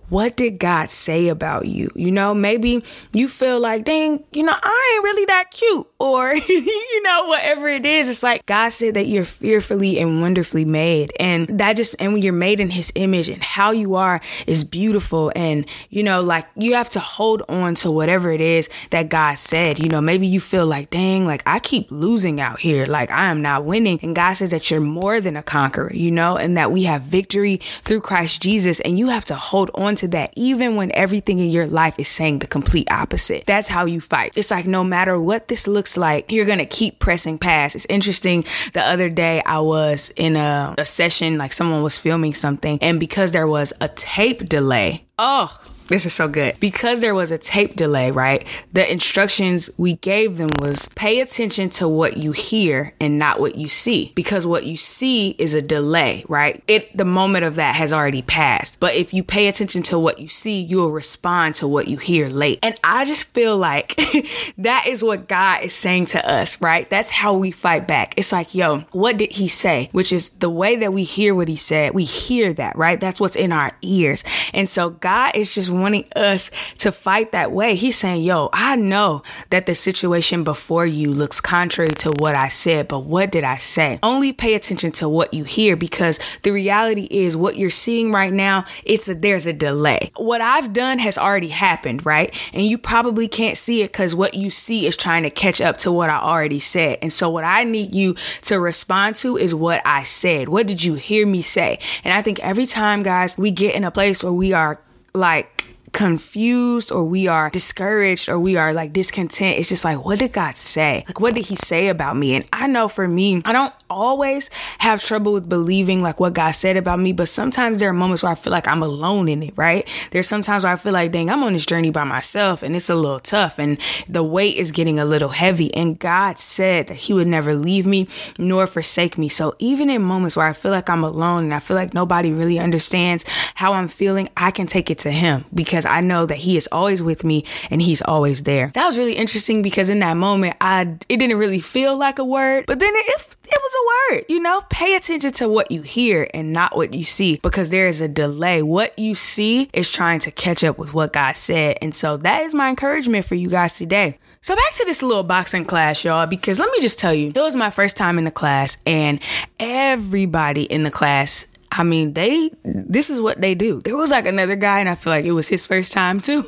what 0.09 0.37
did 0.37 0.59
God 0.59 0.91
say 0.91 1.29
about 1.29 1.67
you? 1.67 1.91
You 1.95 2.11
know, 2.11 2.35
maybe 2.35 2.85
you 3.13 3.29
feel 3.29 3.59
like, 3.61 3.85
dang, 3.85 4.23
you 4.33 4.43
know, 4.43 4.55
I 4.63 4.93
ain't 4.95 5.05
really 5.05 5.25
that 5.27 5.51
cute. 5.51 5.87
Or, 6.03 6.35
you 6.35 7.03
know, 7.05 7.27
whatever 7.29 7.69
it 7.69 7.87
is, 7.87 8.09
it's 8.09 8.25
like 8.25 8.45
God 8.45 8.71
said 8.71 8.95
that 8.95 9.07
you're 9.07 9.25
fearfully 9.25 10.01
and 10.01 10.21
wonderfully 10.21 10.65
made. 10.65 11.13
And 11.21 11.47
that 11.61 11.77
just, 11.77 11.95
and 12.01 12.13
when 12.13 12.23
you're 12.23 12.33
made 12.33 12.59
in 12.59 12.71
his 12.71 12.91
image 12.97 13.29
and 13.29 13.41
how 13.41 13.71
you 13.71 13.95
are 13.95 14.21
is 14.49 14.65
beautiful. 14.65 15.31
And, 15.37 15.65
you 15.91 16.03
know, 16.03 16.21
like 16.21 16.49
you 16.57 16.75
have 16.75 16.89
to 16.91 17.01
hold 17.01 17.43
on 17.49 17.77
to 17.77 17.91
whatever 17.93 18.33
it 18.33 18.41
is 18.41 18.69
that 18.91 19.11
God 19.11 19.39
said. 19.39 19.81
You 19.81 19.91
know, 19.91 20.01
maybe 20.01 20.27
you 20.27 20.41
feel 20.41 20.67
like, 20.67 20.91
dang, 20.91 21.25
like 21.25 21.45
I 21.47 21.61
keep 21.61 21.89
losing 21.93 22.41
out 22.41 22.59
here. 22.59 22.85
Like 22.85 23.13
I 23.13 23.27
am 23.27 23.41
not 23.41 23.65
winning. 23.65 24.01
And 24.03 24.17
God 24.17 24.33
says 24.33 24.51
that 24.51 24.73
you're 24.73 24.81
more 24.81 25.12
more 25.13 25.21
than 25.21 25.37
a 25.37 25.43
conqueror, 25.43 25.93
you 25.93 26.11
know, 26.11 26.39
and 26.39 26.57
that 26.57 26.73
we 26.73 26.85
have 26.85 27.03
victory 27.03 27.59
through 27.83 28.01
Christ 28.01 28.41
Jesus. 28.41 28.81
And 28.81 28.99
you 28.99 29.09
have 29.09 29.27
to 29.27 29.35
hold 29.35 29.71
on 29.75 29.95
to 29.97 30.09
that 30.09 30.33
even 30.37 30.75
when 30.75 30.91
everything 30.93 31.39
in 31.39 31.51
your 31.51 31.67
life 31.67 31.95
is 31.99 32.09
saying 32.09 32.39
the 32.39 32.47
complete 32.47 32.91
opposite. 32.91 33.45
That's 33.45 33.69
how 33.69 33.85
you 33.85 34.01
fight. 34.01 34.33
It's 34.39 34.51
like 34.51 34.67
no 34.67 34.83
matter 34.83 35.21
what 35.21 35.49
this 35.49 35.67
looks 35.67 35.99
like, 35.99 36.33
you're 36.33 36.47
going 36.47 36.61
to 36.61 36.67
keep 36.67 36.99
pressing 36.99 37.37
past. 37.37 37.77
It's 37.77 37.85
interesting. 37.91 38.45
The 38.73 38.81
other 38.81 39.11
day 39.11 39.43
I 39.45 39.59
was 39.59 40.11
in 40.17 40.35
a, 40.35 40.75
a 40.79 40.85
session, 40.87 41.37
like 41.37 41.53
someone 41.53 41.83
was 41.83 41.99
filming 41.99 42.33
something, 42.33 42.79
and 42.81 42.99
because 42.99 43.33
there 43.33 43.47
was 43.47 43.75
a 43.83 43.89
tape 43.89 44.49
delay, 44.49 45.05
oh, 45.19 45.61
this 45.89 46.07
is 46.07 46.13
so 46.13 46.29
good. 46.29 46.59
Because 46.61 47.01
there 47.01 47.15
was 47.15 47.31
a 47.31 47.39
tape 47.39 47.77
delay, 47.77 48.11
right? 48.11 48.47
The 48.73 48.91
instructions 48.91 49.71
we 49.77 49.95
gave 49.95 50.37
them 50.37 50.51
was 50.61 50.89
pay 50.95 51.21
attention 51.21 51.71
to 51.71 51.89
what 51.89 52.17
you 52.17 52.33
hear 52.33 52.95
and 53.01 53.19
not 53.19 53.41
what 53.41 53.57
you 53.57 53.69
see. 53.69 54.13
Because 54.15 54.47
what 54.47 54.65
you 54.65 54.77
see 54.77 55.31
is 55.39 55.55
a 55.55 55.63
delay, 55.63 56.25
right? 56.29 56.63
It 56.67 56.97
the 56.97 57.05
moment 57.05 57.45
of 57.45 57.57
that 57.57 57.75
has 57.75 57.93
already 57.93 58.23
passed. 58.23 58.79
But 58.81 58.95
if 58.95 59.13
you 59.13 59.23
pay 59.23 59.49
attention 59.49 59.83
to 59.85 59.99
what 59.99 60.19
you 60.19 60.29
see, 60.29 60.61
you'll 60.61 60.93
respond 60.93 61.55
to 61.57 61.69
what 61.69 61.89
you 61.89 61.97
hear 61.97 62.29
late. 62.29 62.59
And 62.63 62.75
I 62.85 63.05
just 63.05 63.25
feel 63.35 63.57
like 63.57 63.97
that 64.59 64.87
is 64.87 65.03
what 65.03 65.29
God 65.29 65.63
is 65.63 65.75
saying 65.75 66.07
to 66.07 66.29
us, 66.29 66.61
right? 66.61 66.89
That's 66.89 67.11
how 67.11 67.35
we 67.35 67.51
fight 67.51 67.89
back. 67.89 68.15
It's 68.17 68.33
like, 68.33 68.55
yo, 68.55 68.81
what 68.93 69.17
did 69.17 69.33
he 69.33 69.49
say? 69.49 69.89
Which 69.93 70.13
is 70.13 70.31
the 70.31 70.51
way 70.51 70.77
that 70.77 70.93
we 70.93 71.05
hear 71.05 71.35
what 71.35 71.49
he 71.49 71.57
said. 71.57 71.95
We 71.95 72.05
hear 72.05 72.53
that, 72.55 72.77
right? 72.77 73.01
That's 73.01 73.21
what's 73.21 73.37
in 73.37 73.53
our 73.53 73.73
ears. 73.83 74.25
And 74.55 74.69
so 74.69 74.91
God 74.91 75.33
is 75.35 75.55
just 75.55 75.72
wanting 75.73 76.07
us 76.15 76.51
to 76.79 76.93
fight 76.93 77.33
that 77.33 77.53
way. 77.53 77.75
He's 77.75 77.97
saying, 77.97 78.23
yo, 78.23 78.51
I 78.53 78.77
know 78.77 79.23
that 79.51 79.67
the 79.67 79.75
situation 79.75 80.45
before 80.45 80.87
you 80.87 81.13
looks 81.13 81.41
contrary 81.41 81.91
to 81.91 82.11
what 82.11 82.37
I 82.37 82.49
said, 82.49 82.89
but 82.89 83.01
what 83.01 83.31
did 83.31 83.45
I 83.45 83.57
say? 83.57 83.99
Only 84.03 84.33
pay 84.33 84.55
attention 84.55 84.93
to 84.93 85.09
what 85.09 85.35
you 85.35 85.45
hear 85.45 85.77
because 85.77 86.19
the 86.43 86.51
reality 86.51 87.09
is 87.11 87.37
what 87.37 87.57
you're 87.57 87.71
seeing 87.71 88.13
right 88.13 88.33
now, 88.33 88.65
it's 88.85 89.09
a, 89.09 89.15
there's 89.15 89.47
a 89.47 89.53
delay. 89.53 90.11
What 90.17 90.41
I've 90.41 90.73
done 90.73 90.99
has 90.99 91.19
already 91.19 91.49
happened, 91.49 92.05
right? 92.05 92.35
And 92.53 92.65
you 92.65 92.79
probably 92.79 93.29
can't 93.29 93.57
see 93.57 93.83
it 93.83 93.93
because 93.93 94.15
what 94.15 94.35
you 94.35 94.51
see 94.51 94.87
is 94.87 94.97
trying 94.97 95.23
to 95.23 95.31
catch 95.31 95.61
up 95.61 95.77
to 95.79 95.93
what 95.93 96.11
I 96.11 96.19
already 96.19 96.61
said. 96.61 96.99
And 97.03 97.13
so 97.13 97.31
what 97.31 97.45
I 97.45 97.65
need 97.65 97.95
you 97.95 98.15
to 98.43 98.61
respond 98.61 99.17
to 99.17 99.37
is 99.37 99.55
what 99.55 99.83
I 99.85 100.03
said. 100.03 100.49
What 100.49 100.67
did 100.67 100.85
you 100.85 100.95
hear 100.95 101.27
me 101.27 101.43
say? 101.43 101.79
And 102.05 102.13
I 102.13 102.23
think 102.23 102.41
every 102.41 102.67
time, 102.67 103.03
guys, 103.03 103.39
we 103.39 103.51
get 103.51 103.75
in 103.75 103.85
a 103.85 103.91
place 103.91 104.23
where 104.23 104.33
we 104.33 104.53
are 104.53 104.81
like 105.15 105.72
confused 105.93 106.91
or 106.91 107.05
we 107.05 107.29
are 107.29 107.51
discouraged 107.51 108.29
or 108.29 108.39
we 108.39 108.57
are 108.57 108.73
like 108.73 108.93
discontent, 108.93 109.59
it's 109.59 109.69
just 109.69 109.85
like, 109.85 110.05
what 110.05 110.19
did 110.19 110.33
God 110.33 110.57
say? 110.57 111.05
Like, 111.07 111.21
what 111.21 111.35
did 111.35 111.47
He 111.47 111.57
say 111.57 111.89
about 111.89 112.17
me? 112.17 112.35
And 112.35 112.45
I 112.53 112.67
know 112.67 112.89
for 112.89 113.07
me, 113.07 113.43
I 113.45 113.53
don't 113.53 113.73
always 113.89 114.51
have 114.79 115.03
trouble 115.03 115.33
with 115.33 115.49
believing 115.49 116.03
like 116.03 116.19
what 116.19 116.33
God 116.33 116.53
said 116.53 116.77
about 116.77 116.99
me, 116.99 117.13
but 117.13 117.29
sometimes 117.29 117.79
there 117.79 117.91
are 117.91 117.95
moments 117.95 118.23
where 118.23 118.33
I 118.33 118.35
feel 118.35 118.51
like 118.51 118.67
I'm 118.67 118.83
alone 118.83 119.29
in 119.29 119.43
it, 119.43 119.55
right? 119.57 119.89
There's 120.11 120.29
sometimes 120.29 120.65
where 120.65 120.73
I 120.73 120.77
feel 120.77 120.93
like, 120.93 121.13
dang, 121.13 121.31
I'm 121.31 121.45
on 121.45 121.53
this 121.53 121.67
journey 121.67 121.91
by 121.91 122.05
myself 122.05 122.63
and 122.63 122.75
it's 122.75 122.91
a 122.91 122.95
little 122.95 123.21
tough 123.21 123.59
and 123.59 123.79
the 124.09 124.25
weight 124.25 124.57
is 124.57 124.73
getting 124.73 124.99
a 124.99 125.05
little 125.05 125.29
heavy. 125.29 125.73
And 125.75 125.99
God 125.99 126.39
said 126.39 126.89
that 126.89 126.97
He 126.97 127.13
would 127.13 127.27
never 127.27 127.55
leave 127.55 127.87
me 127.87 128.09
nor 128.39 128.67
forsake 128.67 129.19
me. 129.19 129.29
So 129.29 129.55
even 129.59 129.91
in 129.91 130.03
moments 130.03 130.37
where 130.37 130.47
I 130.47 130.53
feel 130.53 130.71
like 130.71 130.89
I'm 130.89 131.05
alone 131.05 131.45
and 131.45 131.55
I 131.55 131.61
feel 131.61 131.77
like 131.77 131.95
nobody 131.95 132.33
really 132.33 132.59
understands 132.59 133.25
how 133.55 133.75
I'm 133.75 133.89
feeling, 133.89 134.29
I 134.37 134.51
can 134.51 134.67
take 134.67 134.91
it 134.91 134.99
to 135.01 135.11
Him 135.11 135.45
because 135.53 135.82
because 135.83 135.97
I 135.97 136.01
know 136.01 136.27
that 136.27 136.39
he 136.39 136.57
is 136.57 136.69
always 136.71 137.03
with 137.03 137.25
me 137.25 137.45
and 137.71 137.83
he's 137.83 138.03
always 138.03 138.45
there. 138.45 138.71
That 138.75 138.87
was 138.87 138.99
really 138.99 139.15
interesting 139.15 139.63
because 139.63 139.89
in 139.89 139.99
that 140.01 140.17
moment, 140.17 140.57
I 140.61 140.83
it 141.09 141.17
didn't 141.17 141.39
really 141.39 141.61
feel 141.61 141.97
like 141.97 142.19
a 142.19 142.25
word, 142.25 142.67
but 142.67 142.79
then 142.79 142.93
it, 142.95 143.07
it, 143.09 143.37
it 143.45 143.61
was 143.63 143.75
a 143.75 144.15
word. 144.15 144.25
You 144.29 144.41
know, 144.41 144.63
pay 144.71 144.95
attention 144.95 145.33
to 145.33 145.49
what 145.49 145.71
you 145.71 145.83
hear 145.83 146.29
and 146.33 146.53
not 146.53 146.77
what 146.77 146.95
you 146.95 147.05
see 147.05 147.39
because 147.43 147.71
there 147.71 147.89
is 147.89 148.01
a 148.01 148.09
delay. 148.09 148.63
What 148.63 148.97
you 148.99 149.15
see 149.15 149.71
is 149.73 149.91
trying 149.91 150.21
to 150.21 150.31
catch 150.31 150.63
up 150.63 150.79
with 150.79 150.95
what 150.95 151.13
God 151.13 151.37
said, 151.37 151.79
and 151.83 151.95
so 151.95 152.17
that 152.19 152.43
is 152.43 152.55
my 152.55 152.69
encouragement 152.69 153.27
for 153.27 153.35
you 153.35 153.49
guys 153.49 153.77
today. 153.77 154.19
So 154.45 154.57
back 154.57 154.73
to 154.73 154.85
this 154.85 155.05
little 155.05 155.23
boxing 155.23 155.65
class, 155.65 156.05
y'all, 156.05 156.27
because 156.27 156.59
let 156.59 156.71
me 156.73 156.81
just 156.81 156.99
tell 156.99 157.15
you, 157.15 157.29
it 157.29 157.37
was 157.37 157.55
my 157.55 157.71
first 157.71 157.97
time 157.97 158.19
in 158.19 158.25
the 158.25 158.33
class 158.33 158.77
and 158.85 159.21
everybody 159.61 160.65
in 160.65 160.83
the 160.83 160.91
class 160.91 161.47
I 161.73 161.85
mean, 161.85 162.13
they, 162.13 162.51
this 162.65 163.09
is 163.09 163.19
what 163.19 163.41
they 163.41 163.55
do. 163.55 163.81
There 163.81 163.97
was 163.97 164.11
like 164.11 164.27
another 164.27 164.57
guy, 164.57 164.81
and 164.81 164.89
I 164.91 164.95
feel 164.95 165.11
like 165.11 165.25
it 165.25 165.33
was 165.33 165.49
his 165.49 165.65
first 165.65 165.91
time 165.91 166.21
too. 166.21 166.47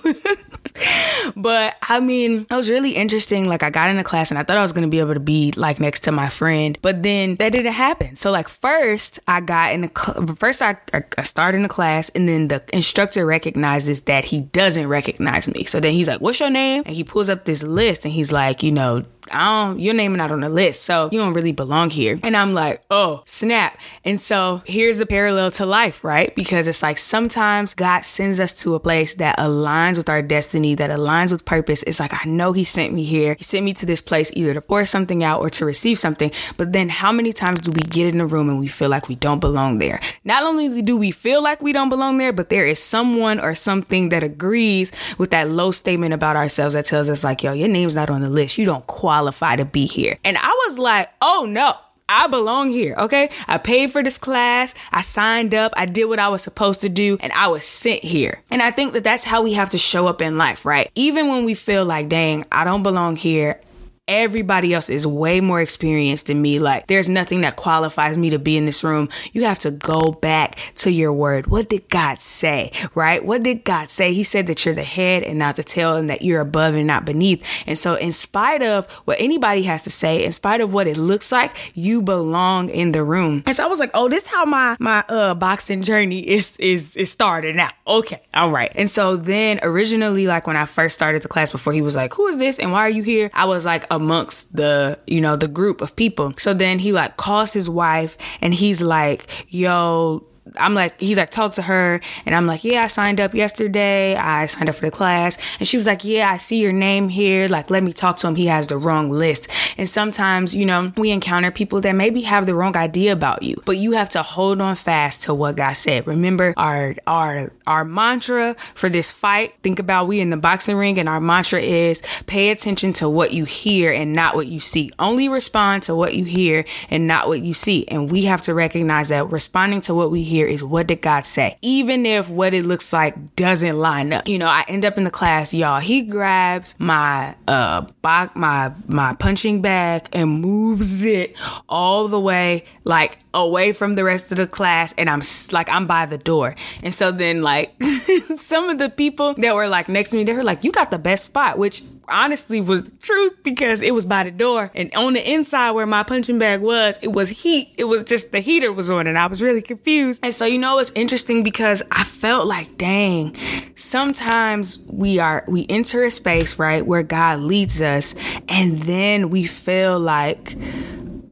but 1.37 1.77
I 1.81 2.01
mean, 2.01 2.47
it 2.51 2.55
was 2.55 2.71
really 2.71 2.91
interesting. 2.91 3.49
Like, 3.49 3.63
I 3.63 3.71
got 3.71 3.89
into 3.89 4.05
class 4.05 4.31
and 4.31 4.39
I 4.39 4.43
thought 4.43 4.59
I 4.59 4.63
was 4.63 4.75
to 4.75 4.87
be 4.87 5.01
able 5.01 5.15
to 5.15 5.21
be 5.21 5.53
like 5.57 5.81
next 5.81 6.01
to 6.01 6.13
my 6.13 6.29
friend, 6.29 6.79
but 6.83 7.03
then 7.03 7.37
that 7.37 7.53
didn't 7.53 7.73
happen. 7.73 8.17
So, 8.17 8.31
like, 8.31 8.49
first, 8.49 9.19
I 9.27 9.41
got 9.41 9.73
in 9.73 9.81
the, 9.81 9.91
cl- 9.97 10.27
first, 10.37 10.61
I, 10.61 10.77
I 11.17 11.23
started 11.23 11.57
in 11.57 11.63
the 11.63 11.71
class, 11.71 12.11
and 12.11 12.29
then 12.29 12.49
the 12.49 12.63
instructor 12.75 13.25
recognizes 13.25 14.03
that 14.03 14.27
he 14.27 14.41
doesn't 14.41 14.87
recognize 14.89 15.49
me. 15.49 15.65
So 15.65 15.81
then 15.81 15.95
he's 15.95 16.07
like, 16.07 16.21
What's 16.21 16.39
your 16.39 16.51
name? 16.51 16.83
And 16.85 16.95
he 16.95 17.03
pulls 17.03 17.31
up 17.31 17.47
this 17.47 17.63
list 17.63 18.05
and 18.05 18.13
he's 18.13 18.31
like, 18.31 18.63
You 18.63 18.73
know, 18.73 19.05
I 19.31 19.67
don't, 19.67 19.81
your 19.81 19.95
name 19.95 20.15
not 20.15 20.31
on 20.31 20.41
the 20.41 20.49
list, 20.49 20.83
so 20.83 21.09
you 21.11 21.19
don't 21.19 21.33
really 21.33 21.53
belong 21.53 21.91
here. 21.91 22.21
And 22.23 22.37
I'm 22.37 22.53
like, 22.53 22.83
oh, 22.91 23.23
snap. 23.27 23.79
And 24.05 24.21
so 24.21 24.63
here's 24.67 24.99
the 24.99 25.07
parallel 25.07 25.51
to 25.53 25.67
life, 25.67 26.05
right? 26.05 26.35
Because 26.35 26.69
it's 26.69 26.83
like 26.83 26.99
sometimes 26.99 27.75
God 27.75 28.05
sends 28.05 28.39
us 28.39 28.53
to 28.55 28.75
a 28.75 28.81
place 28.81 29.15
that 29.15 29.39
aligns 29.39 29.97
with 29.97 30.09
our 30.09 30.21
destiny, 30.21 30.75
that 30.75 30.91
aligns 30.91 31.33
with 31.33 31.45
purpose. 31.45 31.83
It's 31.85 32.01
like, 32.01 32.13
I 32.13 32.29
know 32.29 32.53
He 32.53 32.65
sent 32.65 32.93
me 32.93 33.05
here. 33.05 33.35
He 33.39 33.45
sent 33.45 33.65
me 33.65 33.73
to 33.75 33.87
this 33.87 34.03
place 34.03 34.31
either 34.35 34.55
to 34.55 34.61
pour 34.61 34.85
something 34.85 35.25
out 35.25 35.41
or 35.41 35.49
to 35.51 35.65
receive 35.65 35.99
something. 35.99 36.31
But 36.57 36.73
then 36.73 36.91
how 36.91 37.11
many 37.11 37.33
times 37.33 37.61
do 37.61 37.71
we 37.71 37.81
get 37.81 38.13
in 38.13 38.21
a 38.21 38.27
room 38.27 38.51
and 38.51 38.59
we 38.59 38.69
feel 38.69 38.91
like 38.91 39.09
we 39.09 39.15
don't 39.15 39.41
belong 39.41 39.79
there? 39.79 40.01
Not 40.25 40.43
only 40.43 40.83
do 40.83 40.97
we 40.97 41.11
feel 41.11 41.43
like 41.43 41.63
we 41.63 41.73
don't 41.73 41.89
belong 41.89 42.19
there, 42.19 42.33
but 42.33 42.51
there 42.51 42.67
is 42.67 42.79
someone 42.79 43.41
or 43.41 43.55
something 43.55 44.11
that 44.11 44.23
agrees 44.23 44.93
with 45.17 45.31
that 45.31 45.49
low 45.49 45.71
statement 45.71 46.13
about 46.13 46.37
ourselves 46.37 46.75
that 46.75 46.85
tells 46.85 47.09
us, 47.09 47.25
like, 47.25 47.43
yo, 47.43 47.53
your 47.53 47.69
name's 47.69 47.95
not 47.95 48.11
on 48.11 48.21
the 48.21 48.29
list. 48.29 48.59
You 48.59 48.67
don't 48.67 48.87
qualify 48.87 49.14
qualify 49.15 49.55
to 49.55 49.65
be 49.65 49.87
here. 49.87 50.19
And 50.25 50.37
I 50.37 50.49
was 50.67 50.79
like, 50.79 51.09
oh 51.23 51.47
no. 51.49 51.77
I 52.07 52.27
belong 52.27 52.71
here, 52.71 52.95
okay? 52.99 53.31
I 53.49 53.57
paid 53.57 53.91
for 53.91 54.03
this 54.03 54.19
class. 54.19 54.75
I 54.93 55.01
signed 55.01 55.55
up. 55.55 55.73
I 55.75 55.87
did 55.87 56.05
what 56.05 56.19
I 56.19 56.29
was 56.29 56.43
supposed 56.43 56.83
to 56.83 56.91
do 56.91 57.17
and 57.21 57.33
I 57.33 57.49
was 57.49 57.65
sent 57.65 58.05
here. 58.05 58.43
And 58.51 58.61
I 58.61 58.73
think 58.73 58.93
that 58.93 59.05
that's 59.05 59.25
how 59.25 59.41
we 59.41 59.55
have 59.55 59.71
to 59.71 59.79
show 59.79 60.07
up 60.07 60.21
in 60.21 60.37
life, 60.37 60.67
right? 60.67 60.91
Even 60.95 61.29
when 61.29 61.47
we 61.47 61.55
feel 61.55 61.87
like, 61.87 62.11
dang, 62.11 62.45
I 62.53 62.65
don't 62.65 62.83
belong 62.83 63.17
here. 63.17 63.59
Everybody 64.07 64.75
else 64.75 64.91
is 64.91 65.07
way 65.07 65.41
more 65.41 65.61
experienced 65.61 66.27
than 66.27 66.43
me. 66.43 66.59
Like, 66.59 66.87
there's 66.89 67.09
nothing 67.09 67.41
that 67.41 67.57
qualifies 67.57 68.19
me 68.19 68.31
to 68.31 68.39
be 68.39 68.57
in 68.57 68.67
this 68.67 68.85
room. 68.85 69.09
You 69.33 69.45
have 69.45 69.59
to 69.61 69.71
go 69.71 70.13
back 70.13 70.59
to 70.77 70.91
your 70.91 71.13
word. 71.13 71.47
What 71.47 71.69
did 71.69 71.89
God 71.89 72.21
say, 72.21 72.71
right? 72.95 73.25
What 73.25 73.43
did 73.43 73.65
God 73.65 73.91
say? 73.91 74.13
He 74.13 74.23
said 74.23 74.47
that 74.49 74.65
you're 74.65 74.75
the 74.75 74.85
head 74.85 75.23
and 75.23 75.39
not 75.39 75.57
the 75.57 75.65
tail 75.65 75.97
and 75.97 76.11
that 76.11 76.23
you're 76.23 76.41
above 76.41 76.75
and 76.75 76.87
not 76.87 77.05
beneath. 77.05 77.45
And 77.67 77.79
so, 77.79 77.95
in 77.95 78.13
spite 78.13 78.63
of 78.63 78.91
what 79.07 79.19
anybody 79.21 79.63
has 79.63 79.85
to 79.85 79.91
say, 79.91 80.25
in 80.25 80.33
spite 80.33 80.61
of 80.61 80.75
what 80.75 80.87
it 80.87 80.97
looks 80.97 81.33
like, 81.33 81.73
you 81.75 82.03
belong 82.03 82.69
in 82.69 82.93
the 82.93 83.05
room. 83.05 83.43
And 83.47 83.57
so 83.57 83.65
I 83.65 83.69
was 83.69 83.79
like, 83.79 83.91
oh, 83.95 84.09
this 84.09 84.25
is 84.25 84.31
how 84.31 84.45
my, 84.45 84.77
my, 84.79 85.05
uh, 85.09 85.35
boxing 85.35 85.83
journey 85.83 86.21
is, 86.21 86.57
is, 86.59 86.97
is 86.97 87.11
started 87.11 87.57
now. 87.57 87.71
Okay. 87.87 88.21
All 88.35 88.51
right. 88.51 88.71
And 88.75 88.91
so 88.91 89.17
then 89.17 89.61
originally, 89.63 90.27
like 90.27 90.47
when 90.47 90.57
I 90.57 90.67
first 90.67 90.95
started 90.95 91.23
the 91.23 91.29
class 91.29 91.51
before 91.51 91.73
he 91.73 91.83
was 91.83 91.97
like, 91.97 92.13
who 92.15 92.27
is 92.27 92.39
this? 92.39 92.59
And 92.59 92.73
why 92.73 92.81
are 92.81 92.91
you 92.91 93.03
here? 93.03 93.31
I 93.33 93.47
was 93.47 93.65
like, 93.65 93.85
amongst 93.95 94.57
the, 94.57 94.99
you 95.07 95.21
know, 95.21 95.37
the 95.37 95.49
group 95.49 95.81
of 95.81 95.97
people. 95.97 96.33
So 96.37 96.55
then 96.55 96.79
he 96.79 96.93
like 96.93 97.17
calls 97.17 97.53
his 97.53 97.69
wife 97.69 98.17
and 98.41 98.55
he's 98.55 98.83
like, 98.83 99.47
yo, 99.49 100.25
I'm 100.57 100.75
like, 100.75 100.99
he's 101.01 101.17
like, 101.17 101.31
talk 101.31 101.55
to 101.55 101.63
her. 101.63 102.01
And 102.27 102.35
I'm 102.35 102.47
like, 102.47 102.65
yeah, 102.65 102.83
I 102.85 102.87
signed 102.87 103.21
up 103.21 103.35
yesterday. 103.35 104.15
I 104.15 104.47
signed 104.47 104.69
up 104.69 104.77
for 104.77 104.85
the 104.85 104.91
class. 104.91 105.39
And 105.59 105.67
she 105.67 105.77
was 105.77 105.87
like, 105.87 106.05
yeah, 106.05 106.31
I 106.31 106.37
see 106.37 106.61
your 106.61 106.73
name 106.73 107.09
here. 107.09 107.49
Like, 107.49 107.71
let 107.71 107.83
me 107.83 107.93
talk 107.93 108.19
to 108.19 108.29
him. 108.29 108.37
He 108.37 108.47
has 108.47 108.69
the 108.69 108.79
wrong 108.79 109.11
list. 109.11 109.49
And 109.77 109.89
sometimes, 109.89 110.55
you 110.55 110.65
know, 110.65 110.93
we 110.97 111.11
encounter 111.11 111.51
people 111.51 111.81
that 111.83 111.93
maybe 111.93 112.23
have 112.23 112.47
the 112.47 112.55
wrong 112.55 112.77
idea 112.77 113.13
about 113.13 113.43
you, 113.43 113.61
but 113.65 113.79
you 113.79 113.93
have 113.93 114.09
to 114.11 114.23
hold 114.23 114.61
on 114.61 114.77
fast 114.77 115.23
to 115.25 115.35
what 115.35 115.57
God 115.57 115.73
said. 115.73 116.07
Remember 116.07 116.55
our, 116.57 116.95
our, 117.07 117.53
our 117.67 117.85
mantra 117.85 118.55
for 118.75 118.89
this 118.89 119.11
fight. 119.11 119.57
Think 119.63 119.79
about 119.79 120.07
we 120.07 120.21
in 120.21 120.31
the 120.31 120.37
boxing 120.37 120.77
ring 120.77 120.99
and 120.99 121.09
our 121.09 121.21
mantra 121.21 121.61
is 121.61 122.03
pay 122.27 122.51
attention 122.51 122.93
to 122.95 123.09
what 123.09 123.33
you 123.33 123.45
hear 123.45 123.93
and 123.93 124.13
not 124.13 124.35
what 124.35 124.47
you 124.47 124.61
see. 124.61 124.91
Only 124.99 125.29
respond 125.29 125.83
to 125.85 125.95
what 125.95 126.15
you 126.15 126.25
hear 126.25 126.65
and 126.91 127.07
not 127.07 127.29
what 127.29 127.41
you 127.41 127.55
see. 127.55 127.87
And 127.89 128.11
we 128.11 128.25
have 128.25 128.43
to 128.43 128.55
recognize 128.55 129.09
that 129.09 129.31
responding 129.31 129.81
to 129.83 129.95
what 129.95 130.11
we 130.11 130.23
hear 130.23 130.44
here 130.45 130.55
is 130.55 130.63
what 130.63 130.87
did 130.87 131.01
God 131.01 131.27
say? 131.27 131.59
Even 131.63 132.07
if 132.07 132.29
what 132.29 132.55
it 132.55 132.65
looks 132.65 132.93
like 132.93 133.37
doesn't 133.37 133.77
line 133.79 134.13
up. 134.13 134.29
You 134.29 134.39
know, 134.39 134.47
I 134.47 134.65
end 134.69 134.85
up 134.85 134.99
in 134.99 135.05
the 135.05 135.11
class, 135.11 135.55
y'all. 135.55 135.81
He 135.81 136.03
grabs 136.03 136.75
my 136.79 137.35
uh 137.49 137.83
box 138.03 138.35
my 138.37 138.73
my 138.87 139.15
punching 139.15 139.63
bag 139.63 140.09
and 140.13 140.41
moves 140.41 141.05
it 141.05 141.37
all 141.69 142.09
the 142.09 142.21
way 142.21 142.65
like 142.85 143.19
away 143.33 143.73
from 143.73 143.95
the 143.95 144.05
rest 144.05 144.31
of 144.31 144.39
the 144.39 144.47
class 144.47 144.95
and 144.97 145.09
I'm 145.09 145.23
like 145.53 145.71
I'm 145.71 145.87
by 145.87 146.07
the 146.07 146.19
door. 146.19 146.55
And 146.83 146.93
so 146.93 147.11
then 147.11 147.43
like 147.43 147.75
some 148.37 148.69
of 148.69 148.79
the 148.79 148.91
people 148.91 149.35
that 149.35 149.55
were 149.55 149.69
like 149.69 149.89
next 149.89 150.11
to 150.11 150.17
me 150.17 150.25
they 150.25 150.33
were 150.33 150.43
like 150.43 150.65
you 150.65 150.73
got 150.73 150.91
the 150.91 150.99
best 150.99 151.25
spot 151.25 151.59
which 151.59 151.83
honestly 152.09 152.61
was 152.61 152.85
the 152.85 152.97
truth 152.99 153.43
because 153.43 153.83
it 153.83 153.93
was 153.93 154.05
by 154.05 154.25
the 154.25 154.31
door. 154.31 154.71
And 154.75 154.95
on 154.95 155.15
the 155.15 155.33
inside 155.33 155.73
where 155.73 155.87
my 155.87 156.03
punching 156.03 156.39
bag 156.39 156.61
was 156.61 156.99
it 157.03 157.13
was 157.13 157.31
heat. 157.31 157.75
It 157.77 157.85
was 157.85 158.05
just 158.05 158.33
the 158.33 158.41
heater 158.41 158.73
was 158.73 158.91
on 158.91 159.07
and 159.07 159.19
i 159.19 159.27
was 159.27 159.43
really 159.43 159.63
confused. 159.63 160.25
And 160.25 160.33
so 160.33 160.45
you 160.45 160.59
know 160.59 160.79
it's 160.79 160.93
interesting 160.95 161.43
because 161.43 161.83
i 161.91 162.05
felt 162.05 162.47
like 162.47 162.77
dang 162.79 163.37
sometimes 163.75 164.79
we 164.91 165.19
are 165.19 165.45
we 165.49 165.67
enter 165.69 166.03
a 166.05 166.11
space 166.11 166.59
right 166.59 166.87
where 166.87 167.03
god 167.03 167.41
leads 167.41 167.83
us 167.83 168.15
and 168.49 168.79
then 168.83 169.31
we 169.31 169.45
feel 169.45 169.99
like 169.99 170.57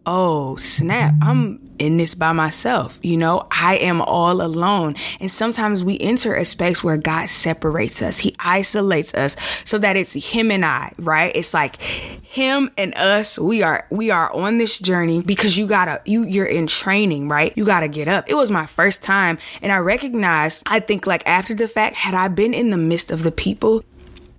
oh 0.07 0.57
snap 0.57 1.15
i'm 1.23 1.62
in 1.79 1.97
this 1.97 2.15
by 2.15 2.33
myself. 2.33 2.99
You 3.03 3.17
know, 3.17 3.47
I 3.51 3.77
am 3.77 4.01
all 4.01 4.43
alone. 4.43 4.95
And 5.21 5.31
sometimes 5.31 5.85
we 5.85 5.99
enter 5.99 6.35
a 6.35 6.45
space 6.45 6.85
where 6.85 6.97
God 6.97 7.29
separates 7.29 8.03
us. 8.03 8.19
He 8.19 8.35
isolates 8.39 9.15
us 9.15 9.37
so 9.65 9.79
that 9.79 9.97
it's 9.97 10.15
him 10.15 10.51
and 10.51 10.65
I, 10.65 10.93
right? 10.99 11.35
It's 11.35 11.55
like 11.55 11.81
him 11.81 12.71
and 12.77 12.95
us. 12.95 13.39
We 13.39 13.63
are 13.63 13.87
we 13.91 14.11
are 14.11 14.33
on 14.33 14.59
this 14.59 14.79
journey 14.79 15.23
because 15.23 15.59
you 15.59 15.67
gotta 15.67 16.01
you 16.05 16.25
you're 16.25 16.47
in 16.47 16.67
training, 16.67 17.29
right? 17.29 17.53
You 17.57 17.65
gotta 17.65 17.89
get 17.89 18.09
up. 18.09 18.29
It 18.29 18.35
was 18.35 18.51
my 18.51 18.67
first 18.67 19.03
time 19.03 19.39
and 19.61 19.73
I 19.73 19.79
recognized, 19.79 20.63
I 20.67 20.81
think 20.81 21.07
like 21.07 21.27
after 21.27 21.55
the 21.55 21.69
fact, 21.69 21.97
had 21.97 22.15
I 22.15 22.29
been 22.29 22.55
in 22.55 22.71
the 22.71 22.79
midst 22.79 23.11
of 23.11 23.23
the 23.23 23.33
people, 23.33 23.85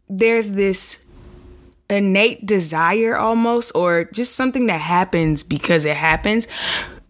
there's 0.09 0.53
this 0.53 1.03
innate 1.89 2.45
desire 2.45 3.15
almost 3.15 3.71
or 3.75 4.05
just 4.05 4.35
something 4.35 4.67
that 4.67 4.79
happens 4.79 5.43
because 5.43 5.85
it 5.85 5.95
happens 5.95 6.47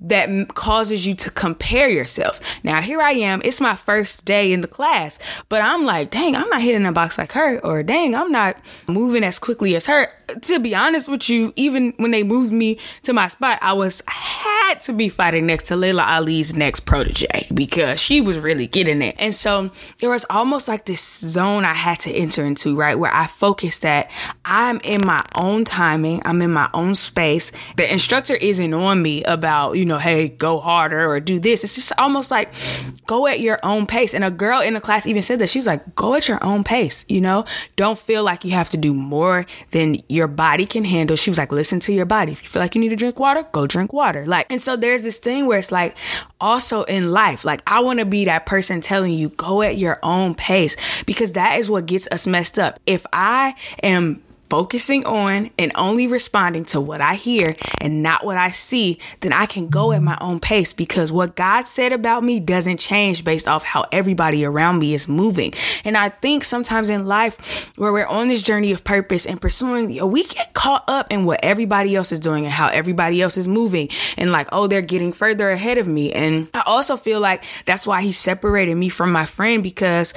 that 0.04 0.54
causes 0.54 1.08
you 1.08 1.16
to 1.16 1.30
compare 1.32 1.90
yourself. 1.90 2.40
Now, 2.64 2.82
here 2.82 3.02
I 3.02 3.12
am. 3.12 3.42
It's 3.44 3.62
my 3.62 3.76
first 3.76 4.26
day 4.26 4.52
in 4.52 4.62
the 4.62 4.68
class, 4.68 5.18
but 5.50 5.62
I'm 5.62 5.86
like, 5.86 6.12
dang, 6.12 6.36
I'm 6.36 6.50
not 6.50 6.62
hitting 6.62 6.86
a 6.86 6.92
box 6.92 7.18
like 7.18 7.32
her, 7.32 7.60
or 7.60 7.84
dang, 7.84 8.14
I'm 8.14 8.32
not 8.32 8.58
moving 8.88 9.24
as 9.24 9.40
quickly 9.40 9.76
as 9.76 9.86
her. 9.88 10.08
To 10.44 10.60
be 10.60 10.76
honest 10.76 11.08
with 11.08 11.30
you, 11.30 11.54
even 11.56 11.94
when 11.98 12.12
they 12.12 12.24
moved 12.24 12.52
me 12.52 12.80
to 13.04 13.14
my 13.14 13.28
spot, 13.28 13.60
I 13.62 13.74
was 13.74 14.02
had 14.08 14.82
to 14.82 14.94
be 14.94 15.10
fighting 15.10 15.46
next 15.46 15.68
to 15.68 15.76
Laila 15.76 16.04
Ali's 16.04 16.56
next 16.56 16.82
protege 16.82 17.48
because 17.54 18.00
she 18.00 18.22
was 18.22 18.40
really 18.40 18.68
getting 18.68 19.02
it. 19.02 19.16
And 19.20 19.34
so 19.34 19.72
it 20.00 20.08
was 20.08 20.26
almost 20.30 20.68
like 20.68 20.86
this 20.86 21.20
zone 21.20 21.66
I 21.66 21.74
had 21.74 22.00
to 22.02 22.12
enter 22.12 22.46
into, 22.46 22.76
right? 22.76 22.98
Where 22.98 23.14
I 23.14 23.28
focused 23.28 23.84
that 23.84 24.10
I'm 24.46 24.80
in 24.84 25.02
my 25.06 25.24
own 25.36 25.66
timing, 25.66 26.22
I'm 26.26 26.42
in 26.42 26.52
my 26.52 26.70
own 26.74 26.96
space. 26.96 27.52
The 27.78 27.92
instructor 27.92 28.36
isn't 28.36 28.74
on 28.74 29.02
me 29.02 29.24
about, 29.24 29.74
you 29.74 29.86
know, 29.86 29.93
know, 29.94 30.00
hey, 30.00 30.30
go 30.30 30.60
harder 30.60 31.08
or 31.10 31.20
do 31.20 31.40
this. 31.40 31.64
It's 31.64 31.76
just 31.76 31.94
almost 31.98 32.32
like 32.32 32.54
go 33.06 33.28
at 33.28 33.40
your 33.40 33.60
own 33.64 33.86
pace. 33.86 34.14
And 34.14 34.24
a 34.24 34.32
girl 34.32 34.62
in 34.62 34.74
the 34.74 34.82
class 34.82 35.06
even 35.08 35.22
said 35.22 35.40
that. 35.40 35.50
She 35.50 35.60
was 35.60 35.68
like, 35.68 35.96
go 35.96 36.16
at 36.16 36.28
your 36.28 36.44
own 36.44 36.64
pace, 36.64 37.06
you 37.08 37.22
know? 37.22 37.46
Don't 37.76 37.98
feel 37.98 38.24
like 38.24 38.44
you 38.44 38.52
have 38.52 38.70
to 38.72 38.78
do 38.78 38.94
more 38.94 39.46
than 39.72 39.98
your 40.10 40.28
body 40.28 40.66
can 40.66 40.84
handle. 40.84 41.16
She 41.16 41.30
was 41.30 41.38
like, 41.38 41.52
listen 41.52 41.80
to 41.82 41.94
your 41.94 42.06
body. 42.06 42.32
If 42.32 42.44
you 42.44 42.50
feel 42.50 42.62
like 42.62 42.76
you 42.76 42.82
need 42.82 42.90
to 42.90 42.96
drink 42.96 43.20
water, 43.20 43.48
go 43.52 43.68
drink 43.68 43.94
water. 43.94 44.26
Like, 44.26 44.48
and 44.50 44.62
so 44.62 44.76
there's 44.76 45.04
this 45.04 45.20
thing 45.20 45.46
where 45.46 45.60
it's 45.60 45.72
like 45.72 45.96
also 46.42 46.84
in 46.84 47.12
life, 47.12 47.46
like 47.46 47.62
I 47.68 47.80
want 47.80 48.00
to 48.00 48.06
be 48.06 48.26
that 48.26 48.46
person 48.46 48.82
telling 48.82 49.14
you, 49.14 49.30
go 49.30 49.62
at 49.62 49.78
your 49.78 50.00
own 50.04 50.36
pace 50.36 50.76
because 51.06 51.34
that 51.34 51.60
is 51.60 51.70
what 51.70 51.86
gets 51.86 52.08
us 52.12 52.28
messed 52.28 52.60
up. 52.60 52.80
If 52.86 53.06
I 53.14 53.56
am 53.82 54.24
focusing 54.54 55.04
on 55.08 55.50
and 55.58 55.72
only 55.74 56.06
responding 56.06 56.64
to 56.64 56.80
what 56.80 57.02
I 57.02 57.16
hear 57.16 57.56
and 57.82 58.04
not 58.04 58.24
what 58.24 58.38
I 58.38 58.52
see, 58.52 59.00
then 59.22 59.34
I 59.34 59.48
can 59.48 59.68
go 59.68 59.92
at 59.94 60.04
my 60.04 60.16
own 60.22 60.40
pace 60.40 60.74
because 60.74 61.12
what 61.12 61.36
God 61.36 61.66
said 61.66 61.92
about 61.92 62.24
me 62.24 62.40
doesn't 62.40 62.80
change 62.80 63.26
based 63.26 63.48
off 63.48 63.64
how 63.64 63.86
everybody 63.92 64.46
around 64.46 64.78
me 64.78 64.94
is 64.94 65.08
moving. 65.08 65.56
And 65.84 65.98
I 65.98 66.10
think 66.10 66.44
sometimes 66.44 66.92
in 66.92 67.08
life 67.08 67.66
where 67.78 67.92
we're 67.92 68.06
on 68.06 68.28
this 68.28 68.44
journey 68.44 68.72
of 68.72 68.84
purpose 68.84 69.26
and 69.26 69.42
pursuing, 69.42 69.88
we 70.12 70.24
get 70.24 70.54
caught 70.54 70.84
up 70.88 71.12
in 71.12 71.26
what 71.26 71.40
everybody 71.42 71.96
else 71.96 72.12
is 72.12 72.20
doing 72.20 72.46
and 72.46 72.54
how 72.54 72.68
everybody 72.68 73.24
else 73.24 73.38
is 73.38 73.48
moving 73.48 73.90
and 74.20 74.30
like, 74.32 74.48
oh, 74.52 74.68
they're 74.68 74.84
getting 74.84 75.12
further 75.12 75.50
ahead 75.50 75.80
of 75.80 75.88
me. 75.88 76.14
And 76.14 76.48
I 76.54 76.62
also 76.68 76.96
feel 76.96 77.20
like 77.20 77.44
that's 77.66 77.88
why 77.88 78.04
he 78.04 78.12
separated 78.12 78.76
me 78.76 78.90
from 78.90 79.12
my 79.12 79.26
friend 79.26 79.64
because 79.64 80.14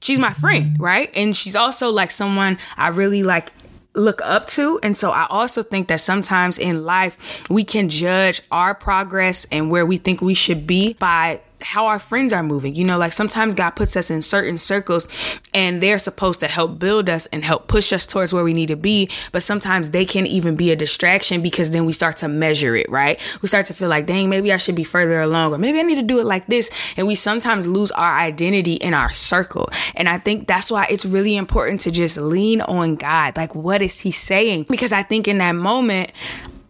she's 0.00 0.18
my 0.18 0.32
friend, 0.32 0.76
right? 0.80 1.08
And 1.14 1.36
she's 1.36 1.54
also 1.54 1.90
like 1.90 2.10
someone 2.10 2.58
I 2.76 2.88
really 2.88 3.22
like 3.22 3.52
look 3.96 4.20
up 4.22 4.46
to. 4.48 4.78
And 4.82 4.96
so 4.96 5.10
I 5.10 5.26
also 5.28 5.62
think 5.62 5.88
that 5.88 6.00
sometimes 6.00 6.58
in 6.58 6.84
life, 6.84 7.48
we 7.50 7.64
can 7.64 7.88
judge 7.88 8.42
our 8.50 8.74
progress 8.74 9.46
and 9.50 9.70
where 9.70 9.86
we 9.86 9.96
think 9.96 10.20
we 10.20 10.34
should 10.34 10.66
be 10.66 10.92
by 10.94 11.40
how 11.60 11.86
our 11.86 11.98
friends 11.98 12.32
are 12.32 12.42
moving. 12.42 12.74
You 12.74 12.84
know, 12.84 12.98
like 12.98 13.12
sometimes 13.12 13.54
God 13.54 13.70
puts 13.70 13.96
us 13.96 14.10
in 14.10 14.22
certain 14.22 14.58
circles 14.58 15.08
and 15.54 15.82
they're 15.82 15.98
supposed 15.98 16.40
to 16.40 16.48
help 16.48 16.78
build 16.78 17.08
us 17.08 17.26
and 17.26 17.44
help 17.44 17.66
push 17.68 17.92
us 17.92 18.06
towards 18.06 18.32
where 18.32 18.44
we 18.44 18.52
need 18.52 18.66
to 18.66 18.76
be. 18.76 19.10
But 19.32 19.42
sometimes 19.42 19.90
they 19.90 20.04
can 20.04 20.26
even 20.26 20.56
be 20.56 20.70
a 20.70 20.76
distraction 20.76 21.42
because 21.42 21.70
then 21.70 21.86
we 21.86 21.92
start 21.92 22.16
to 22.18 22.28
measure 22.28 22.76
it, 22.76 22.88
right? 22.90 23.20
We 23.42 23.48
start 23.48 23.66
to 23.66 23.74
feel 23.74 23.88
like, 23.88 24.06
dang, 24.06 24.28
maybe 24.28 24.52
I 24.52 24.56
should 24.56 24.74
be 24.74 24.84
further 24.84 25.20
along 25.20 25.54
or 25.54 25.58
maybe 25.58 25.78
I 25.78 25.82
need 25.82 25.96
to 25.96 26.02
do 26.02 26.20
it 26.20 26.24
like 26.24 26.46
this. 26.46 26.70
And 26.96 27.06
we 27.06 27.14
sometimes 27.14 27.66
lose 27.66 27.90
our 27.92 28.18
identity 28.18 28.74
in 28.74 28.94
our 28.94 29.12
circle. 29.12 29.68
And 29.94 30.08
I 30.08 30.18
think 30.18 30.46
that's 30.46 30.70
why 30.70 30.86
it's 30.90 31.04
really 31.04 31.36
important 31.36 31.80
to 31.82 31.90
just 31.90 32.16
lean 32.18 32.60
on 32.62 32.96
God. 32.96 33.36
Like, 33.36 33.54
what 33.54 33.82
is 33.82 34.00
He 34.00 34.10
saying? 34.10 34.66
Because 34.68 34.92
I 34.92 35.02
think 35.02 35.28
in 35.28 35.38
that 35.38 35.52
moment, 35.52 36.10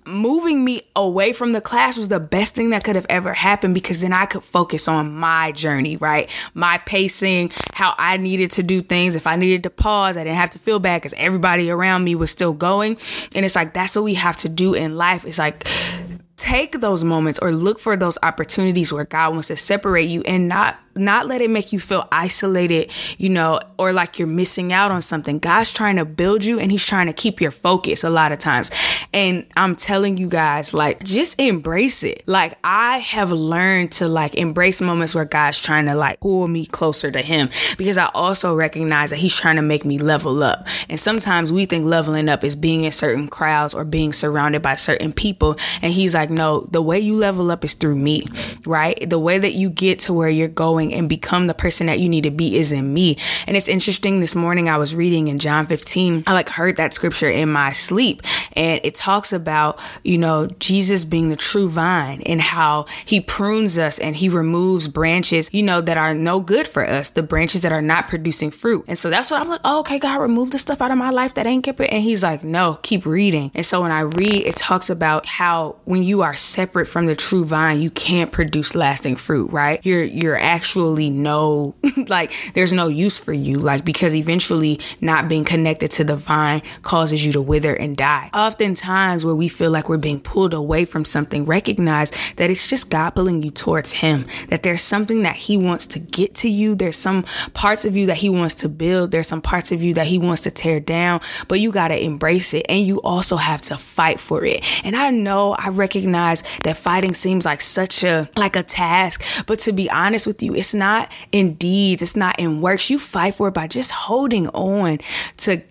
moving 0.06 0.64
me 0.64 0.82
away 0.94 1.32
from 1.32 1.52
the 1.52 1.60
class 1.60 1.96
was 1.98 2.08
the 2.08 2.20
best 2.20 2.54
thing 2.54 2.70
that 2.70 2.84
could 2.84 2.96
have 2.96 3.06
ever 3.08 3.34
happened 3.34 3.74
because 3.74 4.00
then 4.00 4.12
I 4.12 4.26
could 4.26 4.42
focus 4.42 4.88
on 4.88 5.14
my 5.14 5.52
journey, 5.52 5.96
right? 5.96 6.30
My 6.54 6.78
pacing, 6.78 7.50
how 7.72 7.94
I 7.98 8.16
needed 8.16 8.50
to 8.52 8.62
do 8.62 8.82
things. 8.82 9.14
If 9.14 9.26
I 9.26 9.36
needed 9.36 9.62
to 9.64 9.70
pause, 9.70 10.16
I 10.16 10.24
didn't 10.24 10.36
have 10.36 10.50
to 10.50 10.58
feel 10.58 10.78
bad 10.78 11.02
because 11.02 11.14
everybody 11.16 11.70
around 11.70 12.04
me 12.04 12.14
was 12.14 12.30
still 12.30 12.52
going. 12.52 12.98
And 13.34 13.44
it's 13.44 13.56
like, 13.56 13.74
that's 13.74 13.96
what 13.96 14.04
we 14.04 14.14
have 14.14 14.36
to 14.38 14.48
do 14.48 14.74
in 14.74 14.96
life. 14.96 15.24
It's 15.24 15.38
like, 15.38 15.66
take 16.36 16.80
those 16.80 17.02
moments 17.02 17.38
or 17.40 17.52
look 17.52 17.78
for 17.78 17.96
those 17.96 18.18
opportunities 18.22 18.92
where 18.92 19.04
God 19.04 19.32
wants 19.32 19.48
to 19.48 19.56
separate 19.56 20.08
you 20.08 20.22
and 20.22 20.48
not 20.48 20.78
not 20.96 21.26
let 21.26 21.40
it 21.40 21.50
make 21.50 21.72
you 21.72 21.80
feel 21.80 22.08
isolated, 22.10 22.90
you 23.18 23.28
know, 23.28 23.60
or 23.78 23.92
like 23.92 24.18
you're 24.18 24.28
missing 24.28 24.72
out 24.72 24.90
on 24.90 25.02
something. 25.02 25.38
God's 25.38 25.70
trying 25.70 25.96
to 25.96 26.04
build 26.04 26.44
you 26.44 26.58
and 26.58 26.70
he's 26.70 26.84
trying 26.84 27.06
to 27.06 27.12
keep 27.12 27.40
your 27.40 27.50
focus 27.50 28.04
a 28.04 28.10
lot 28.10 28.32
of 28.32 28.38
times. 28.38 28.70
And 29.12 29.46
I'm 29.56 29.76
telling 29.76 30.16
you 30.16 30.28
guys, 30.28 30.74
like, 30.74 31.02
just 31.04 31.40
embrace 31.40 32.02
it. 32.02 32.22
Like, 32.26 32.58
I 32.64 32.98
have 32.98 33.32
learned 33.32 33.92
to 33.92 34.08
like 34.08 34.34
embrace 34.34 34.80
moments 34.80 35.14
where 35.14 35.24
God's 35.24 35.60
trying 35.60 35.86
to 35.86 35.94
like 35.94 36.20
pull 36.20 36.48
me 36.48 36.66
closer 36.66 37.10
to 37.10 37.22
Him 37.22 37.50
because 37.78 37.98
I 37.98 38.06
also 38.14 38.54
recognize 38.54 39.10
that 39.10 39.18
He's 39.18 39.34
trying 39.34 39.56
to 39.56 39.62
make 39.62 39.84
me 39.84 39.98
level 39.98 40.42
up. 40.42 40.66
And 40.88 40.98
sometimes 40.98 41.52
we 41.52 41.66
think 41.66 41.86
leveling 41.86 42.28
up 42.28 42.44
is 42.44 42.56
being 42.56 42.84
in 42.84 42.92
certain 42.92 43.28
crowds 43.28 43.74
or 43.74 43.84
being 43.84 44.12
surrounded 44.12 44.62
by 44.62 44.76
certain 44.76 45.12
people. 45.12 45.56
And 45.82 45.92
He's 45.92 46.14
like, 46.14 46.30
no, 46.30 46.60
the 46.70 46.82
way 46.82 46.98
you 46.98 47.14
level 47.14 47.50
up 47.50 47.64
is 47.64 47.74
through 47.74 47.96
me, 47.96 48.26
right? 48.64 49.08
The 49.08 49.18
way 49.18 49.38
that 49.38 49.54
you 49.54 49.70
get 49.70 50.00
to 50.00 50.12
where 50.12 50.30
you're 50.30 50.48
going 50.48 50.85
and 50.92 51.08
become 51.08 51.46
the 51.46 51.54
person 51.54 51.86
that 51.86 52.00
you 52.00 52.08
need 52.08 52.24
to 52.24 52.30
be 52.30 52.56
is 52.56 52.72
in 52.72 52.92
me. 52.92 53.18
And 53.46 53.56
it's 53.56 53.68
interesting. 53.68 54.20
This 54.20 54.34
morning 54.34 54.68
I 54.68 54.78
was 54.78 54.94
reading 54.94 55.28
in 55.28 55.38
John 55.38 55.66
15. 55.66 56.24
I 56.26 56.32
like 56.32 56.48
heard 56.48 56.76
that 56.76 56.94
scripture 56.94 57.30
in 57.30 57.50
my 57.50 57.72
sleep 57.72 58.22
and 58.52 58.80
it 58.82 58.94
talks 58.94 59.32
about, 59.32 59.78
you 60.02 60.18
know, 60.18 60.46
Jesus 60.58 61.04
being 61.04 61.28
the 61.28 61.36
true 61.36 61.68
vine 61.68 62.22
and 62.22 62.40
how 62.40 62.86
he 63.04 63.20
prunes 63.20 63.78
us 63.78 63.98
and 63.98 64.16
he 64.16 64.28
removes 64.28 64.88
branches, 64.88 65.50
you 65.52 65.62
know, 65.62 65.80
that 65.80 65.96
are 65.96 66.14
no 66.14 66.40
good 66.40 66.66
for 66.66 66.86
us, 66.88 67.10
the 67.10 67.22
branches 67.22 67.62
that 67.62 67.72
are 67.72 67.82
not 67.82 68.08
producing 68.08 68.50
fruit. 68.50 68.84
And 68.88 68.98
so 68.98 69.10
that's 69.10 69.30
what 69.30 69.40
I'm 69.40 69.48
like, 69.48 69.60
oh, 69.64 69.80
okay, 69.80 69.98
God, 69.98 70.20
remove 70.20 70.50
the 70.50 70.58
stuff 70.58 70.80
out 70.80 70.90
of 70.90 70.98
my 70.98 71.10
life 71.10 71.34
that 71.34 71.46
ain't 71.46 71.64
keep 71.64 71.80
it. 71.80 71.90
And 71.92 72.02
he's 72.02 72.22
like, 72.22 72.42
no, 72.42 72.78
keep 72.82 73.06
reading. 73.06 73.50
And 73.54 73.64
so 73.64 73.82
when 73.82 73.92
I 73.92 74.00
read, 74.00 74.46
it 74.46 74.56
talks 74.56 74.90
about 74.90 75.26
how 75.26 75.76
when 75.84 76.02
you 76.02 76.22
are 76.22 76.34
separate 76.34 76.86
from 76.86 77.06
the 77.06 77.16
true 77.16 77.44
vine, 77.44 77.80
you 77.80 77.90
can't 77.90 78.32
produce 78.32 78.74
lasting 78.74 79.16
fruit, 79.16 79.52
right? 79.52 79.80
You're, 79.84 80.04
you're 80.04 80.36
no, 80.76 81.74
like, 82.08 82.32
there's 82.54 82.72
no 82.72 82.88
use 82.88 83.18
for 83.18 83.32
you, 83.32 83.58
like, 83.58 83.84
because 83.84 84.14
eventually 84.14 84.80
not 85.00 85.28
being 85.28 85.44
connected 85.44 85.90
to 85.92 86.04
the 86.04 86.16
vine 86.16 86.62
causes 86.82 87.24
you 87.24 87.32
to 87.32 87.42
wither 87.42 87.74
and 87.74 87.96
die. 87.96 88.30
Oftentimes, 88.32 89.24
where 89.24 89.34
we 89.34 89.48
feel 89.48 89.70
like 89.70 89.88
we're 89.88 89.96
being 89.96 90.20
pulled 90.20 90.54
away 90.54 90.84
from 90.84 91.04
something, 91.04 91.44
recognize 91.44 92.12
that 92.36 92.50
it's 92.50 92.66
just 92.66 92.90
God 92.90 93.10
pulling 93.10 93.42
you 93.42 93.50
towards 93.50 93.92
Him, 93.92 94.26
that 94.48 94.62
there's 94.62 94.82
something 94.82 95.22
that 95.22 95.36
He 95.36 95.56
wants 95.56 95.86
to 95.88 95.98
get 95.98 96.34
to 96.36 96.48
you. 96.48 96.74
There's 96.74 96.96
some 96.96 97.24
parts 97.54 97.84
of 97.84 97.96
you 97.96 98.06
that 98.06 98.18
He 98.18 98.28
wants 98.28 98.54
to 98.56 98.68
build. 98.68 99.10
There's 99.10 99.28
some 99.28 99.42
parts 99.42 99.72
of 99.72 99.82
you 99.82 99.94
that 99.94 100.06
He 100.06 100.18
wants 100.18 100.42
to 100.42 100.50
tear 100.50 100.80
down, 100.80 101.20
but 101.48 101.60
you 101.60 101.72
got 101.72 101.88
to 101.88 102.02
embrace 102.02 102.54
it 102.54 102.66
and 102.68 102.86
you 102.86 103.00
also 103.02 103.36
have 103.36 103.62
to 103.62 103.76
fight 103.76 104.20
for 104.20 104.44
it. 104.44 104.64
And 104.84 104.96
I 104.96 105.10
know 105.10 105.54
I 105.54 105.68
recognize 105.68 106.42
that 106.62 106.76
fighting 106.76 107.14
seems 107.14 107.44
like 107.44 107.60
such 107.60 108.04
a, 108.04 108.28
like 108.36 108.56
a 108.56 108.62
task, 108.62 109.22
but 109.46 109.58
to 109.60 109.72
be 109.72 109.90
honest 109.90 110.26
with 110.26 110.42
you, 110.42 110.54
it's 110.54 110.65
not 110.74 111.10
in 111.32 111.54
deeds. 111.54 112.02
It's 112.02 112.16
not 112.16 112.38
in 112.38 112.60
works. 112.60 112.90
You 112.90 112.98
fight 112.98 113.34
for 113.34 113.48
it 113.48 113.54
by 113.54 113.66
just 113.66 113.90
holding 113.90 114.48
on 114.48 114.98
to 115.38 115.62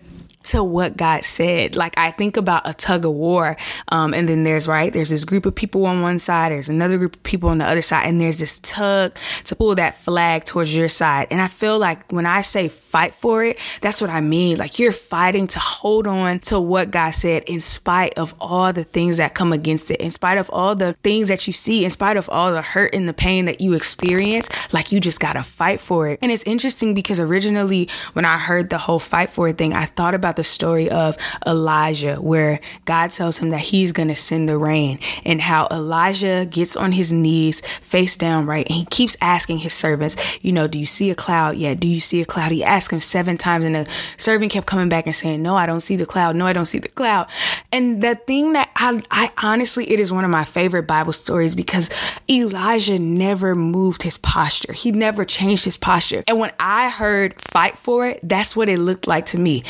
to 0.46 0.62
what 0.62 0.96
God 0.96 1.24
said. 1.24 1.76
Like 1.76 1.96
I 1.98 2.10
think 2.10 2.36
about 2.36 2.68
a 2.68 2.74
tug 2.74 3.04
of 3.04 3.12
war, 3.12 3.56
um, 3.88 4.14
and 4.14 4.28
then 4.28 4.44
there's 4.44 4.68
right 4.68 4.92
there's 4.92 5.10
this 5.10 5.24
group 5.24 5.46
of 5.46 5.54
people 5.54 5.86
on 5.86 6.02
one 6.02 6.18
side, 6.18 6.52
there's 6.52 6.68
another 6.68 6.98
group 6.98 7.16
of 7.16 7.22
people 7.22 7.48
on 7.48 7.58
the 7.58 7.64
other 7.64 7.82
side, 7.82 8.06
and 8.06 8.20
there's 8.20 8.38
this 8.38 8.60
tug 8.60 9.16
to 9.44 9.56
pull 9.56 9.74
that 9.74 9.96
flag 9.96 10.44
towards 10.44 10.76
your 10.76 10.88
side. 10.88 11.28
And 11.30 11.40
I 11.40 11.48
feel 11.48 11.78
like 11.78 12.12
when 12.12 12.26
I 12.26 12.40
say 12.40 12.68
fight 12.68 13.14
for 13.14 13.44
it, 13.44 13.58
that's 13.80 14.00
what 14.00 14.10
I 14.10 14.20
mean. 14.20 14.58
Like 14.58 14.78
you're 14.78 14.92
fighting 14.92 15.46
to 15.48 15.58
hold 15.58 16.06
on 16.06 16.38
to 16.40 16.60
what 16.60 16.90
God 16.90 17.10
said 17.10 17.42
in 17.44 17.60
spite 17.60 18.18
of 18.18 18.34
all 18.40 18.72
the 18.72 18.84
things 18.84 19.16
that 19.16 19.34
come 19.34 19.52
against 19.52 19.90
it, 19.90 20.00
in 20.00 20.12
spite 20.12 20.38
of 20.38 20.48
all 20.50 20.76
the 20.76 20.94
things 21.02 21.28
that 21.28 21.46
you 21.46 21.52
see, 21.52 21.84
in 21.84 21.90
spite 21.90 22.16
of 22.16 22.28
all 22.30 22.52
the 22.52 22.62
hurt 22.62 22.94
and 22.94 23.08
the 23.08 23.12
pain 23.12 23.46
that 23.46 23.60
you 23.60 23.74
experience. 23.74 24.48
Like 24.72 24.92
you 24.92 25.00
just 25.00 25.20
gotta 25.20 25.42
fight 25.42 25.80
for 25.80 26.08
it. 26.08 26.18
And 26.22 26.30
it's 26.30 26.44
interesting 26.44 26.94
because 26.94 27.20
originally 27.20 27.88
when 28.12 28.24
I 28.24 28.38
heard 28.38 28.70
the 28.70 28.78
whole 28.78 28.98
fight 28.98 29.30
for 29.30 29.48
it 29.48 29.58
thing, 29.58 29.72
I 29.72 29.86
thought 29.86 30.14
about 30.14 30.35
the 30.36 30.44
story 30.44 30.90
of 30.90 31.16
Elijah, 31.46 32.16
where 32.16 32.60
God 32.84 33.10
tells 33.10 33.38
him 33.38 33.50
that 33.50 33.60
he's 33.60 33.92
going 33.92 34.08
to 34.08 34.14
send 34.14 34.48
the 34.48 34.58
rain, 34.58 34.98
and 35.24 35.40
how 35.40 35.68
Elijah 35.70 36.46
gets 36.48 36.76
on 36.76 36.92
his 36.92 37.12
knees, 37.12 37.60
face 37.80 38.16
down, 38.16 38.46
right? 38.46 38.66
And 38.66 38.76
he 38.76 38.84
keeps 38.86 39.16
asking 39.20 39.58
his 39.58 39.72
servants, 39.72 40.16
you 40.42 40.52
know, 40.52 40.66
do 40.66 40.78
you 40.78 40.86
see 40.86 41.10
a 41.10 41.14
cloud 41.14 41.56
yet? 41.56 41.80
Do 41.80 41.88
you 41.88 42.00
see 42.00 42.20
a 42.20 42.24
cloud? 42.24 42.52
He 42.52 42.64
asked 42.64 42.92
him 42.92 43.00
seven 43.00 43.36
times, 43.36 43.64
and 43.64 43.74
the 43.74 43.88
servant 44.16 44.52
kept 44.52 44.66
coming 44.66 44.88
back 44.88 45.06
and 45.06 45.14
saying, 45.14 45.42
No, 45.42 45.56
I 45.56 45.66
don't 45.66 45.80
see 45.80 45.96
the 45.96 46.06
cloud. 46.06 46.36
No, 46.36 46.46
I 46.46 46.52
don't 46.52 46.66
see 46.66 46.78
the 46.78 46.88
cloud. 46.88 47.28
And 47.72 48.02
the 48.02 48.14
thing 48.14 48.52
that 48.52 48.70
I, 48.76 49.02
I 49.10 49.32
honestly, 49.42 49.90
it 49.90 50.00
is 50.00 50.12
one 50.12 50.24
of 50.24 50.30
my 50.30 50.44
favorite 50.44 50.84
Bible 50.84 51.12
stories 51.12 51.54
because 51.54 51.90
Elijah 52.28 52.98
never 52.98 53.54
moved 53.54 54.02
his 54.02 54.18
posture. 54.18 54.72
He 54.72 54.92
never 54.92 55.24
changed 55.24 55.64
his 55.64 55.76
posture. 55.76 56.22
And 56.26 56.38
when 56.38 56.52
I 56.58 56.88
heard 56.88 57.40
fight 57.40 57.78
for 57.78 58.06
it, 58.08 58.20
that's 58.22 58.56
what 58.56 58.68
it 58.68 58.78
looked 58.78 59.06
like 59.06 59.26
to 59.26 59.38
me. 59.38 59.62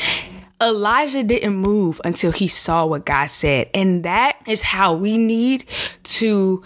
Elijah 0.61 1.23
didn't 1.23 1.55
move 1.55 2.01
until 2.03 2.31
he 2.31 2.47
saw 2.47 2.85
what 2.85 3.05
God 3.05 3.27
said. 3.27 3.69
And 3.73 4.03
that 4.03 4.37
is 4.47 4.61
how 4.63 4.93
we 4.93 5.17
need 5.17 5.65
to 6.03 6.63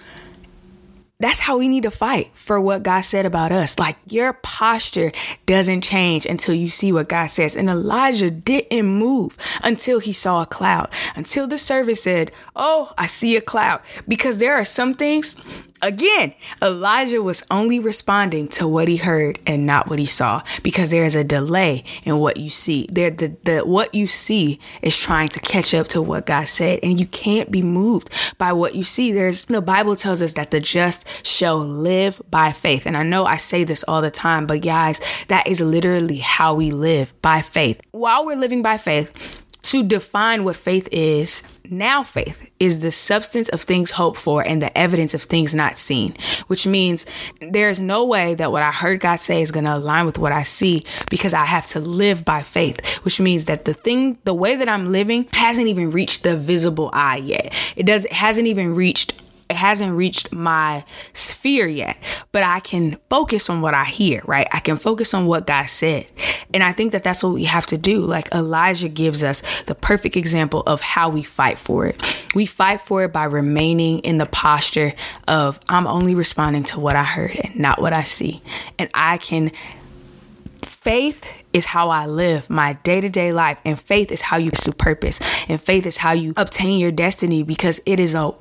that's 1.21 1.41
how 1.41 1.59
we 1.59 1.67
need 1.67 1.83
to 1.83 1.91
fight 1.91 2.31
for 2.33 2.59
what 2.59 2.81
God 2.81 3.01
said 3.01 3.27
about 3.27 3.51
us. 3.51 3.77
Like 3.77 3.97
your 4.07 4.33
posture 4.33 5.11
doesn't 5.45 5.81
change 5.81 6.25
until 6.25 6.55
you 6.55 6.69
see 6.69 6.91
what 6.91 7.09
God 7.09 7.27
says. 7.27 7.55
And 7.55 7.69
Elijah 7.69 8.31
didn't 8.31 8.87
move 8.87 9.37
until 9.63 9.99
he 9.99 10.13
saw 10.13 10.41
a 10.41 10.47
cloud, 10.47 10.89
until 11.15 11.47
the 11.47 11.59
servant 11.59 11.99
said, 11.99 12.31
Oh, 12.55 12.91
I 12.97 13.05
see 13.05 13.35
a 13.35 13.41
cloud. 13.41 13.81
Because 14.07 14.39
there 14.39 14.55
are 14.55 14.65
some 14.65 14.95
things 14.95 15.35
Again, 15.83 16.33
Elijah 16.61 17.21
was 17.23 17.43
only 17.49 17.79
responding 17.79 18.47
to 18.49 18.67
what 18.67 18.87
he 18.87 18.97
heard 18.97 19.39
and 19.47 19.65
not 19.65 19.89
what 19.89 19.97
he 19.97 20.05
saw 20.05 20.43
because 20.61 20.91
there 20.91 21.05
is 21.05 21.15
a 21.15 21.23
delay 21.23 21.83
in 22.03 22.19
what 22.19 22.37
you 22.37 22.49
see. 22.49 22.87
There, 22.91 23.09
the, 23.09 23.35
the, 23.43 23.59
what 23.61 23.93
you 23.95 24.05
see 24.05 24.59
is 24.81 24.95
trying 24.95 25.29
to 25.29 25.39
catch 25.39 25.73
up 25.73 25.87
to 25.89 26.01
what 26.01 26.27
God 26.27 26.47
said, 26.47 26.79
and 26.83 26.99
you 26.99 27.07
can't 27.07 27.49
be 27.49 27.63
moved 27.63 28.09
by 28.37 28.53
what 28.53 28.75
you 28.75 28.83
see. 28.83 29.11
There's 29.11 29.45
the 29.45 29.61
Bible 29.61 29.95
tells 29.95 30.21
us 30.21 30.33
that 30.35 30.51
the 30.51 30.59
just 30.59 31.05
shall 31.25 31.57
live 31.57 32.21
by 32.29 32.51
faith. 32.51 32.85
And 32.85 32.95
I 32.95 33.03
know 33.03 33.25
I 33.25 33.37
say 33.37 33.63
this 33.63 33.83
all 33.87 34.01
the 34.01 34.11
time, 34.11 34.45
but 34.45 34.61
guys, 34.61 35.01
that 35.29 35.47
is 35.47 35.61
literally 35.61 36.19
how 36.19 36.53
we 36.53 36.71
live 36.71 37.19
by 37.21 37.41
faith. 37.41 37.81
While 37.91 38.25
we're 38.25 38.37
living 38.37 38.61
by 38.61 38.77
faith, 38.77 39.11
to 39.63 39.83
define 39.83 40.43
what 40.43 40.55
faith 40.55 40.87
is, 40.91 41.43
now 41.69 42.03
faith 42.03 42.51
is 42.59 42.81
the 42.81 42.91
substance 42.91 43.47
of 43.49 43.61
things 43.61 43.91
hoped 43.91 44.19
for 44.19 44.45
and 44.45 44.61
the 44.61 44.75
evidence 44.77 45.13
of 45.13 45.23
things 45.23 45.53
not 45.53 45.77
seen, 45.77 46.15
which 46.47 46.65
means 46.65 47.05
there's 47.39 47.79
no 47.79 48.05
way 48.05 48.33
that 48.35 48.51
what 48.51 48.63
I 48.63 48.71
heard 48.71 48.99
God 48.99 49.19
say 49.19 49.41
is 49.41 49.51
going 49.51 49.65
to 49.65 49.75
align 49.75 50.05
with 50.05 50.17
what 50.17 50.31
I 50.31 50.43
see 50.43 50.81
because 51.09 51.33
I 51.33 51.45
have 51.45 51.67
to 51.67 51.79
live 51.79 52.25
by 52.25 52.41
faith, 52.41 52.85
which 53.03 53.19
means 53.19 53.45
that 53.45 53.65
the 53.65 53.73
thing, 53.73 54.17
the 54.23 54.33
way 54.33 54.55
that 54.55 54.67
I'm 54.67 54.91
living 54.91 55.27
hasn't 55.33 55.67
even 55.67 55.91
reached 55.91 56.23
the 56.23 56.35
visible 56.35 56.89
eye 56.93 57.17
yet. 57.17 57.53
It 57.75 57.85
does, 57.85 58.05
it 58.05 58.13
hasn't 58.13 58.47
even 58.47 58.75
reached 58.75 59.13
it 59.51 59.57
hasn't 59.57 59.93
reached 59.93 60.31
my 60.31 60.85
sphere 61.11 61.67
yet, 61.67 61.97
but 62.31 62.41
I 62.41 62.61
can 62.61 62.97
focus 63.09 63.49
on 63.49 63.59
what 63.59 63.73
I 63.73 63.83
hear, 63.83 64.21
right? 64.25 64.47
I 64.53 64.61
can 64.61 64.77
focus 64.77 65.13
on 65.13 65.25
what 65.25 65.45
God 65.45 65.65
said. 65.65 66.07
And 66.53 66.63
I 66.63 66.71
think 66.71 66.93
that 66.93 67.03
that's 67.03 67.21
what 67.21 67.33
we 67.33 67.43
have 67.43 67.65
to 67.65 67.77
do. 67.77 68.05
Like 68.05 68.31
Elijah 68.33 68.87
gives 68.87 69.23
us 69.23 69.43
the 69.63 69.75
perfect 69.75 70.15
example 70.15 70.63
of 70.65 70.79
how 70.79 71.09
we 71.09 71.21
fight 71.21 71.57
for 71.57 71.85
it. 71.85 72.01
We 72.33 72.45
fight 72.45 72.79
for 72.79 73.03
it 73.03 73.11
by 73.11 73.25
remaining 73.25 73.99
in 73.99 74.19
the 74.19 74.25
posture 74.25 74.93
of 75.27 75.59
I'm 75.67 75.85
only 75.85 76.15
responding 76.15 76.63
to 76.65 76.79
what 76.79 76.95
I 76.95 77.03
heard 77.03 77.35
and 77.43 77.59
not 77.59 77.81
what 77.81 77.91
I 77.91 78.03
see. 78.03 78.41
And 78.79 78.89
I 78.93 79.17
can 79.17 79.51
faith 80.63 81.43
is 81.51 81.65
how 81.65 81.89
I 81.89 82.05
live 82.05 82.49
my 82.49 82.73
day 82.73 83.01
to 83.01 83.09
day 83.09 83.33
life, 83.33 83.59
and 83.65 83.79
faith 83.79 84.11
is 84.11 84.21
how 84.21 84.37
you 84.37 84.49
pursue 84.49 84.71
purpose, 84.71 85.19
and 85.47 85.61
faith 85.61 85.85
is 85.85 85.97
how 85.97 86.13
you 86.13 86.33
obtain 86.37 86.79
your 86.79 86.91
destiny 86.91 87.43
because 87.43 87.81
it 87.85 87.99
is 87.99 88.15
a 88.15 88.31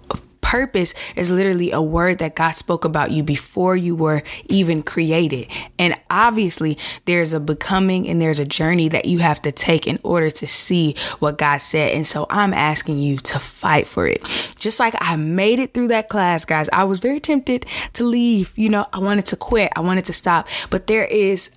purpose 0.50 0.94
is 1.14 1.30
literally 1.30 1.70
a 1.70 1.80
word 1.80 2.18
that 2.18 2.34
God 2.34 2.56
spoke 2.56 2.84
about 2.84 3.12
you 3.12 3.22
before 3.22 3.76
you 3.76 3.94
were 3.94 4.20
even 4.46 4.82
created. 4.82 5.46
And 5.78 5.94
obviously, 6.10 6.76
there's 7.04 7.32
a 7.32 7.38
becoming 7.38 8.08
and 8.08 8.20
there's 8.20 8.40
a 8.40 8.44
journey 8.44 8.88
that 8.88 9.04
you 9.04 9.20
have 9.20 9.40
to 9.42 9.52
take 9.52 9.86
in 9.86 10.00
order 10.02 10.28
to 10.28 10.48
see 10.48 10.96
what 11.20 11.38
God 11.38 11.58
said. 11.58 11.92
And 11.92 12.04
so 12.04 12.26
I'm 12.30 12.52
asking 12.52 12.98
you 12.98 13.18
to 13.18 13.38
fight 13.38 13.86
for 13.86 14.08
it. 14.08 14.24
Just 14.58 14.80
like 14.80 14.96
I 15.00 15.14
made 15.14 15.60
it 15.60 15.72
through 15.72 15.88
that 15.88 16.08
class, 16.08 16.44
guys, 16.44 16.68
I 16.72 16.82
was 16.82 16.98
very 16.98 17.20
tempted 17.20 17.64
to 17.92 18.02
leave. 18.02 18.52
You 18.58 18.70
know, 18.70 18.86
I 18.92 18.98
wanted 18.98 19.26
to 19.26 19.36
quit, 19.36 19.70
I 19.76 19.80
wanted 19.80 20.04
to 20.06 20.12
stop, 20.12 20.48
but 20.68 20.88
there 20.88 21.04
is 21.04 21.56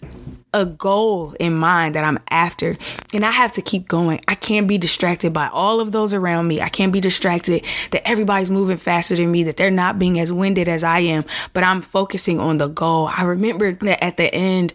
a 0.53 0.65
goal 0.65 1.33
in 1.39 1.55
mind 1.55 1.95
that 1.95 2.03
I'm 2.03 2.19
after. 2.29 2.77
And 3.13 3.25
I 3.25 3.31
have 3.31 3.51
to 3.53 3.61
keep 3.61 3.87
going. 3.87 4.21
I 4.27 4.35
can't 4.35 4.67
be 4.67 4.77
distracted 4.77 5.33
by 5.33 5.47
all 5.47 5.79
of 5.79 5.91
those 5.91 6.13
around 6.13 6.47
me. 6.47 6.61
I 6.61 6.69
can't 6.69 6.93
be 6.93 7.01
distracted 7.01 7.65
that 7.91 8.07
everybody's 8.07 8.51
moving 8.51 8.77
faster 8.77 9.15
than 9.15 9.31
me, 9.31 9.43
that 9.43 9.57
they're 9.57 9.71
not 9.71 9.99
being 9.99 10.19
as 10.19 10.31
winded 10.31 10.67
as 10.67 10.83
I 10.83 10.99
am, 10.99 11.25
but 11.53 11.63
I'm 11.63 11.81
focusing 11.81 12.39
on 12.39 12.57
the 12.57 12.67
goal. 12.67 13.09
I 13.15 13.23
remember 13.23 13.73
that 13.73 14.03
at 14.03 14.17
the 14.17 14.33
end, 14.33 14.73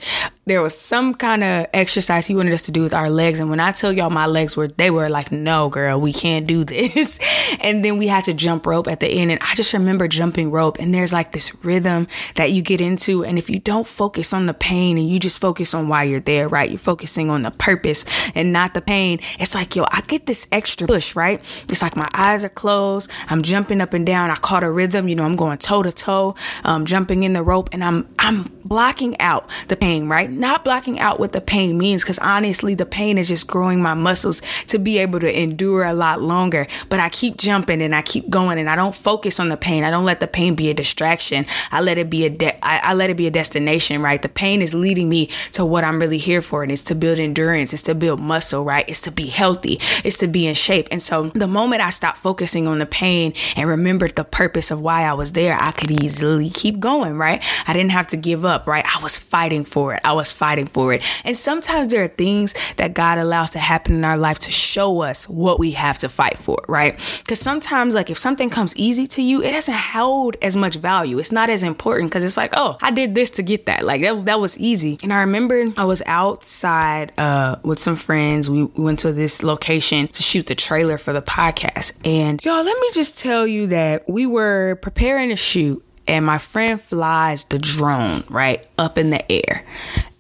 there 0.48 0.62
was 0.62 0.76
some 0.76 1.14
kind 1.14 1.44
of 1.44 1.66
exercise 1.74 2.26
he 2.26 2.34
wanted 2.34 2.54
us 2.54 2.62
to 2.62 2.72
do 2.72 2.82
with 2.82 2.94
our 2.94 3.10
legs. 3.10 3.38
And 3.38 3.50
when 3.50 3.60
I 3.60 3.72
tell 3.72 3.92
y'all 3.92 4.10
my 4.10 4.26
legs 4.26 4.56
were, 4.56 4.68
they 4.68 4.90
were 4.90 5.08
like, 5.08 5.30
no, 5.30 5.68
girl, 5.68 6.00
we 6.00 6.12
can't 6.12 6.46
do 6.46 6.64
this. 6.64 7.20
and 7.60 7.84
then 7.84 7.98
we 7.98 8.08
had 8.08 8.24
to 8.24 8.34
jump 8.34 8.66
rope 8.66 8.88
at 8.88 9.00
the 9.00 9.08
end. 9.08 9.30
And 9.30 9.40
I 9.42 9.54
just 9.54 9.72
remember 9.72 10.08
jumping 10.08 10.50
rope 10.50 10.78
and 10.78 10.94
there's 10.94 11.12
like 11.12 11.32
this 11.32 11.54
rhythm 11.64 12.08
that 12.36 12.50
you 12.52 12.62
get 12.62 12.80
into. 12.80 13.24
And 13.24 13.38
if 13.38 13.50
you 13.50 13.58
don't 13.58 13.86
focus 13.86 14.32
on 14.32 14.46
the 14.46 14.54
pain 14.54 14.96
and 14.96 15.08
you 15.08 15.18
just 15.18 15.40
focus 15.40 15.74
on 15.74 15.88
why 15.88 16.04
you're 16.04 16.20
there, 16.20 16.48
right? 16.48 16.70
You're 16.70 16.78
focusing 16.78 17.28
on 17.30 17.42
the 17.42 17.50
purpose 17.50 18.04
and 18.34 18.52
not 18.52 18.74
the 18.74 18.80
pain. 18.80 19.20
It's 19.38 19.54
like, 19.54 19.76
yo, 19.76 19.84
I 19.90 20.00
get 20.02 20.26
this 20.26 20.48
extra 20.50 20.86
push, 20.86 21.14
right? 21.14 21.44
It's 21.68 21.82
like 21.82 21.94
my 21.94 22.08
eyes 22.14 22.44
are 22.44 22.48
closed. 22.48 23.10
I'm 23.28 23.42
jumping 23.42 23.80
up 23.80 23.92
and 23.92 24.06
down. 24.06 24.30
I 24.30 24.36
caught 24.36 24.64
a 24.64 24.70
rhythm. 24.70 25.08
You 25.08 25.16
know, 25.16 25.24
I'm 25.24 25.36
going 25.36 25.58
toe 25.58 25.82
to 25.82 25.92
toe, 25.92 26.34
um, 26.64 26.86
jumping 26.86 27.22
in 27.22 27.34
the 27.34 27.42
rope 27.42 27.68
and 27.72 27.84
I'm, 27.84 28.08
I'm 28.18 28.44
blocking 28.64 29.20
out 29.20 29.48
the 29.68 29.76
pain, 29.76 30.08
right? 30.08 30.30
Not 30.38 30.64
blocking 30.64 30.98
out 30.98 31.18
what 31.18 31.32
the 31.32 31.40
pain 31.40 31.76
means 31.78 32.02
because 32.02 32.18
honestly, 32.18 32.74
the 32.74 32.86
pain 32.86 33.18
is 33.18 33.28
just 33.28 33.46
growing 33.46 33.82
my 33.82 33.94
muscles 33.94 34.40
to 34.68 34.78
be 34.78 34.98
able 34.98 35.20
to 35.20 35.40
endure 35.40 35.84
a 35.84 35.92
lot 35.92 36.22
longer. 36.22 36.66
But 36.88 37.00
I 37.00 37.08
keep 37.08 37.36
jumping 37.36 37.82
and 37.82 37.94
I 37.94 38.02
keep 38.02 38.30
going 38.30 38.58
and 38.58 38.70
I 38.70 38.76
don't 38.76 38.94
focus 38.94 39.40
on 39.40 39.48
the 39.48 39.56
pain. 39.56 39.84
I 39.84 39.90
don't 39.90 40.04
let 40.04 40.20
the 40.20 40.26
pain 40.26 40.54
be 40.54 40.70
a 40.70 40.74
distraction. 40.74 41.46
I 41.70 41.80
let 41.80 41.98
it 41.98 42.08
be 42.08 42.24
a 42.24 42.30
de- 42.30 42.64
I, 42.64 42.78
I 42.90 42.94
let 42.94 43.10
it 43.10 43.16
be 43.16 43.26
a 43.26 43.30
destination, 43.30 44.02
right? 44.02 44.20
The 44.20 44.28
pain 44.28 44.62
is 44.62 44.74
leading 44.74 45.08
me 45.08 45.30
to 45.52 45.64
what 45.64 45.84
I'm 45.84 45.98
really 45.98 46.18
here 46.18 46.42
for, 46.42 46.62
and 46.62 46.72
it's 46.72 46.84
to 46.84 46.94
build 46.94 47.18
endurance, 47.18 47.72
it's 47.72 47.82
to 47.84 47.94
build 47.94 48.20
muscle, 48.20 48.64
right? 48.64 48.88
It's 48.88 49.00
to 49.02 49.10
be 49.10 49.26
healthy, 49.26 49.78
it's 50.04 50.18
to 50.18 50.26
be 50.26 50.46
in 50.46 50.54
shape. 50.54 50.88
And 50.90 51.02
so 51.02 51.30
the 51.30 51.46
moment 51.46 51.82
I 51.82 51.90
stopped 51.90 52.18
focusing 52.18 52.66
on 52.66 52.78
the 52.78 52.86
pain 52.86 53.32
and 53.56 53.68
remembered 53.68 54.16
the 54.16 54.24
purpose 54.24 54.70
of 54.70 54.80
why 54.80 55.02
I 55.02 55.12
was 55.12 55.32
there, 55.32 55.56
I 55.60 55.72
could 55.72 55.90
easily 55.90 56.50
keep 56.50 56.80
going, 56.80 57.16
right? 57.16 57.42
I 57.66 57.72
didn't 57.72 57.92
have 57.92 58.06
to 58.08 58.16
give 58.16 58.44
up, 58.44 58.66
right? 58.66 58.84
I 58.84 59.02
was 59.02 59.16
fighting 59.16 59.64
for 59.64 59.94
it. 59.94 60.00
I 60.04 60.12
was 60.12 60.27
fighting 60.32 60.66
for 60.66 60.92
it. 60.92 61.02
And 61.24 61.36
sometimes 61.36 61.88
there 61.88 62.02
are 62.02 62.08
things 62.08 62.54
that 62.76 62.94
God 62.94 63.18
allows 63.18 63.50
to 63.50 63.58
happen 63.58 63.94
in 63.94 64.04
our 64.04 64.16
life 64.16 64.38
to 64.40 64.52
show 64.52 65.02
us 65.02 65.28
what 65.28 65.58
we 65.58 65.72
have 65.72 65.98
to 65.98 66.08
fight 66.08 66.38
for, 66.38 66.58
right? 66.68 66.98
Because 67.18 67.40
sometimes, 67.40 67.94
like, 67.94 68.10
if 68.10 68.18
something 68.18 68.50
comes 68.50 68.76
easy 68.76 69.06
to 69.08 69.22
you, 69.22 69.42
it 69.42 69.52
doesn't 69.52 69.74
hold 69.74 70.36
as 70.42 70.56
much 70.56 70.76
value. 70.76 71.18
It's 71.18 71.32
not 71.32 71.50
as 71.50 71.62
important 71.62 72.10
because 72.10 72.24
it's 72.24 72.36
like, 72.36 72.52
oh, 72.56 72.76
I 72.80 72.90
did 72.90 73.14
this 73.14 73.30
to 73.32 73.42
get 73.42 73.66
that. 73.66 73.84
Like, 73.84 74.02
that, 74.02 74.24
that 74.26 74.40
was 74.40 74.58
easy. 74.58 74.98
And 75.02 75.12
I 75.12 75.20
remember 75.20 75.72
I 75.76 75.84
was 75.84 76.02
outside 76.06 77.12
uh, 77.18 77.56
with 77.62 77.78
some 77.78 77.96
friends. 77.96 78.48
We 78.50 78.64
went 78.64 78.98
to 79.00 79.12
this 79.12 79.42
location 79.42 80.08
to 80.08 80.22
shoot 80.22 80.46
the 80.46 80.54
trailer 80.54 80.98
for 80.98 81.12
the 81.12 81.22
podcast. 81.22 81.96
And 82.04 82.42
y'all, 82.44 82.64
let 82.64 82.78
me 82.80 82.90
just 82.92 83.18
tell 83.18 83.46
you 83.46 83.68
that 83.68 84.08
we 84.08 84.26
were 84.26 84.78
preparing 84.82 85.30
to 85.30 85.36
shoot 85.36 85.84
and 86.08 86.24
my 86.24 86.38
friend 86.38 86.80
flies 86.80 87.44
the 87.44 87.58
drone 87.58 88.22
right 88.28 88.66
up 88.78 88.96
in 88.98 89.10
the 89.10 89.30
air. 89.30 89.64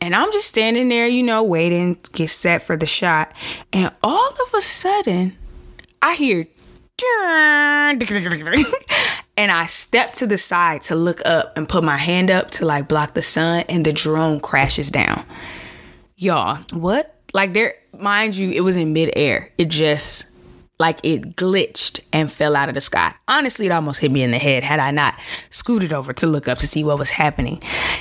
And 0.00 0.14
I'm 0.14 0.30
just 0.32 0.46
standing 0.46 0.88
there, 0.88 1.08
you 1.08 1.22
know, 1.22 1.42
waiting, 1.42 1.98
get 2.12 2.30
set 2.30 2.62
for 2.62 2.76
the 2.76 2.86
shot. 2.86 3.32
And 3.72 3.90
all 4.02 4.28
of 4.28 4.54
a 4.54 4.60
sudden, 4.60 5.36
I 6.02 6.14
hear 6.14 6.46
and 9.36 9.50
I 9.50 9.66
step 9.66 10.12
to 10.14 10.26
the 10.26 10.38
side 10.38 10.82
to 10.82 10.94
look 10.94 11.22
up 11.24 11.56
and 11.56 11.68
put 11.68 11.82
my 11.82 11.96
hand 11.96 12.30
up 12.30 12.50
to 12.52 12.66
like 12.66 12.88
block 12.88 13.14
the 13.14 13.22
sun, 13.22 13.64
and 13.68 13.84
the 13.84 13.92
drone 13.92 14.40
crashes 14.40 14.90
down. 14.90 15.24
Y'all, 16.16 16.56
what? 16.72 17.14
Like, 17.32 17.54
there, 17.54 17.74
mind 17.96 18.34
you, 18.34 18.50
it 18.50 18.62
was 18.62 18.76
in 18.76 18.92
midair. 18.92 19.52
It 19.58 19.68
just 19.68 20.26
like 20.78 21.00
it 21.02 21.34
glitched 21.34 22.00
and 22.12 22.30
fell 22.30 22.54
out 22.54 22.68
of 22.68 22.74
the 22.74 22.80
sky. 22.80 23.12
Honestly, 23.26 23.66
it 23.66 23.72
almost 23.72 24.00
hit 24.00 24.12
me 24.12 24.22
in 24.22 24.30
the 24.30 24.38
head 24.38 24.62
had 24.62 24.78
I 24.78 24.90
not 24.92 25.20
scooted 25.50 25.92
over 25.92 26.12
to 26.14 26.26
look 26.26 26.46
up 26.46 26.58
to 26.58 26.66
see 26.66 26.84
what 26.84 26.98
was 26.98 27.10
happening. 27.10 27.60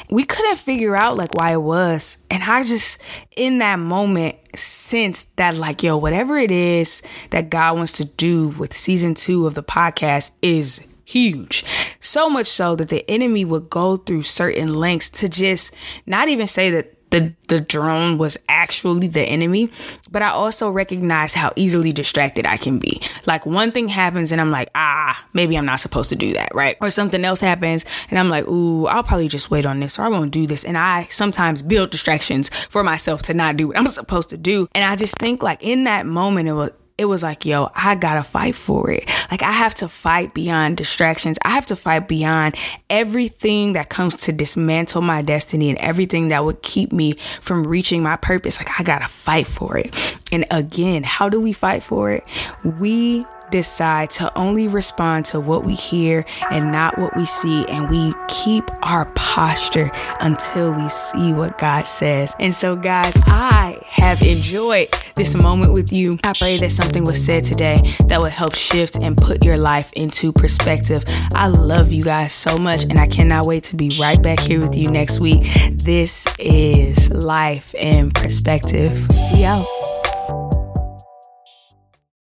We 0.09 0.23
couldn't 0.23 0.57
figure 0.57 0.95
out 0.95 1.17
like 1.17 1.33
why 1.33 1.53
it 1.53 1.61
was. 1.61 2.19
And 2.29 2.43
I 2.43 2.61
just, 2.63 3.01
in 3.35 3.57
that 3.59 3.79
moment, 3.79 4.35
sensed 4.55 5.35
that 5.37 5.55
like, 5.55 5.81
yo, 5.81 5.97
whatever 5.97 6.37
it 6.37 6.51
is 6.51 7.01
that 7.31 7.49
God 7.49 7.77
wants 7.77 7.93
to 7.93 8.05
do 8.05 8.49
with 8.49 8.73
season 8.73 9.15
two 9.15 9.47
of 9.47 9.55
the 9.55 9.63
podcast 9.63 10.31
is 10.41 10.85
huge. 11.03 11.63
So 11.99 12.29
much 12.29 12.47
so 12.47 12.75
that 12.75 12.89
the 12.89 13.09
enemy 13.09 13.45
would 13.45 13.69
go 13.69 13.97
through 13.97 14.23
certain 14.23 14.75
lengths 14.75 15.09
to 15.11 15.29
just 15.29 15.73
not 16.05 16.27
even 16.27 16.47
say 16.47 16.69
that 16.71 16.96
the 17.09 17.33
the 17.47 17.61
drone 17.61 18.17
was 18.17 18.37
actually 18.49 19.07
the 19.07 19.21
enemy 19.21 19.69
but 20.11 20.21
i 20.21 20.29
also 20.29 20.69
recognize 20.69 21.33
how 21.33 21.51
easily 21.55 21.91
distracted 21.91 22.45
i 22.45 22.57
can 22.57 22.79
be. 22.79 23.01
Like 23.25 23.45
one 23.45 23.71
thing 23.71 23.87
happens 23.87 24.31
and 24.31 24.41
i'm 24.41 24.51
like 24.51 24.69
ah 24.75 25.25
maybe 25.33 25.57
i'm 25.57 25.65
not 25.65 25.79
supposed 25.79 26.09
to 26.09 26.15
do 26.15 26.33
that 26.33 26.53
right? 26.53 26.77
Or 26.81 26.89
something 26.89 27.23
else 27.23 27.41
happens 27.41 27.85
and 28.09 28.19
i'm 28.19 28.29
like 28.29 28.47
ooh 28.47 28.87
i'll 28.87 29.03
probably 29.03 29.27
just 29.27 29.49
wait 29.49 29.65
on 29.65 29.79
this 29.79 29.97
or 29.97 30.03
i 30.03 30.09
won't 30.09 30.31
do 30.31 30.47
this. 30.47 30.63
And 30.63 30.77
i 30.77 31.07
sometimes 31.09 31.61
build 31.61 31.91
distractions 31.91 32.49
for 32.69 32.83
myself 32.83 33.21
to 33.23 33.33
not 33.33 33.57
do 33.57 33.67
what 33.67 33.77
i'm 33.77 33.87
supposed 34.01 34.29
to 34.29 34.37
do. 34.37 34.67
And 34.73 34.83
i 34.83 34.95
just 34.95 35.17
think 35.17 35.41
like 35.43 35.63
in 35.63 35.85
that 35.85 36.05
moment 36.05 36.49
it 36.49 36.53
was 36.53 36.71
it 36.97 37.05
was 37.05 37.21
like, 37.21 37.45
yo, 37.45 37.69
I 37.75 37.95
gotta 37.95 38.23
fight 38.23 38.55
for 38.55 38.89
it. 38.89 39.07
Like, 39.29 39.43
I 39.43 39.51
have 39.51 39.75
to 39.75 39.87
fight 39.87 40.33
beyond 40.33 40.77
distractions. 40.77 41.37
I 41.45 41.49
have 41.49 41.67
to 41.67 41.75
fight 41.75 42.07
beyond 42.07 42.55
everything 42.89 43.73
that 43.73 43.89
comes 43.89 44.17
to 44.21 44.31
dismantle 44.31 45.01
my 45.01 45.21
destiny 45.21 45.69
and 45.69 45.77
everything 45.77 46.29
that 46.29 46.43
would 46.43 46.63
keep 46.63 46.91
me 46.91 47.13
from 47.41 47.67
reaching 47.67 48.01
my 48.01 48.15
purpose. 48.15 48.57
Like, 48.59 48.79
I 48.79 48.83
gotta 48.83 49.07
fight 49.07 49.45
for 49.45 49.77
it. 49.77 50.17
And 50.31 50.45
again, 50.49 51.03
how 51.03 51.29
do 51.29 51.39
we 51.39 51.53
fight 51.53 51.83
for 51.83 52.11
it? 52.11 52.23
We 52.63 53.25
decide 53.51 54.09
to 54.11 54.35
only 54.37 54.67
respond 54.67 55.25
to 55.25 55.39
what 55.39 55.63
we 55.63 55.73
hear 55.73 56.25
and 56.51 56.71
not 56.71 56.97
what 56.97 57.15
we 57.15 57.25
see, 57.25 57.65
and 57.67 57.89
we 57.89 58.13
keep 58.27 58.63
our 58.83 59.05
posture 59.15 59.89
until 60.19 60.73
we 60.73 60.87
see 60.89 61.33
what 61.33 61.57
God 61.57 61.87
says. 61.87 62.35
And 62.39 62.53
so, 62.53 62.75
guys, 62.75 63.15
I 63.25 63.79
have 63.85 64.21
enjoyed 64.21 64.87
this 65.15 65.35
moment 65.41 65.73
with 65.73 65.91
you. 65.91 66.17
I 66.23 66.33
pray 66.37 66.57
that 66.57 66.71
something 66.71 67.03
was 67.03 67.23
said 67.23 67.43
today 67.43 67.77
that 68.07 68.19
would 68.19 68.31
help 68.31 68.55
shift 68.55 68.97
and 68.97 69.17
put 69.17 69.43
your 69.43 69.57
life 69.57 69.91
into 69.93 70.31
perspective. 70.31 71.03
I 71.33 71.47
love 71.47 71.91
you 71.91 72.01
guys 72.01 72.33
so 72.33 72.57
much, 72.57 72.83
and 72.83 72.99
I 72.99 73.07
cannot 73.07 73.45
wait 73.45 73.63
to 73.65 73.75
be 73.75 73.91
right 73.99 74.21
back 74.21 74.39
here 74.39 74.59
with 74.59 74.75
you 74.75 74.85
next 74.91 75.19
week. 75.19 75.41
This 75.71 76.25
is 76.39 77.11
Life 77.11 77.73
in 77.75 78.11
Perspective. 78.11 79.07
Out. 79.43 79.76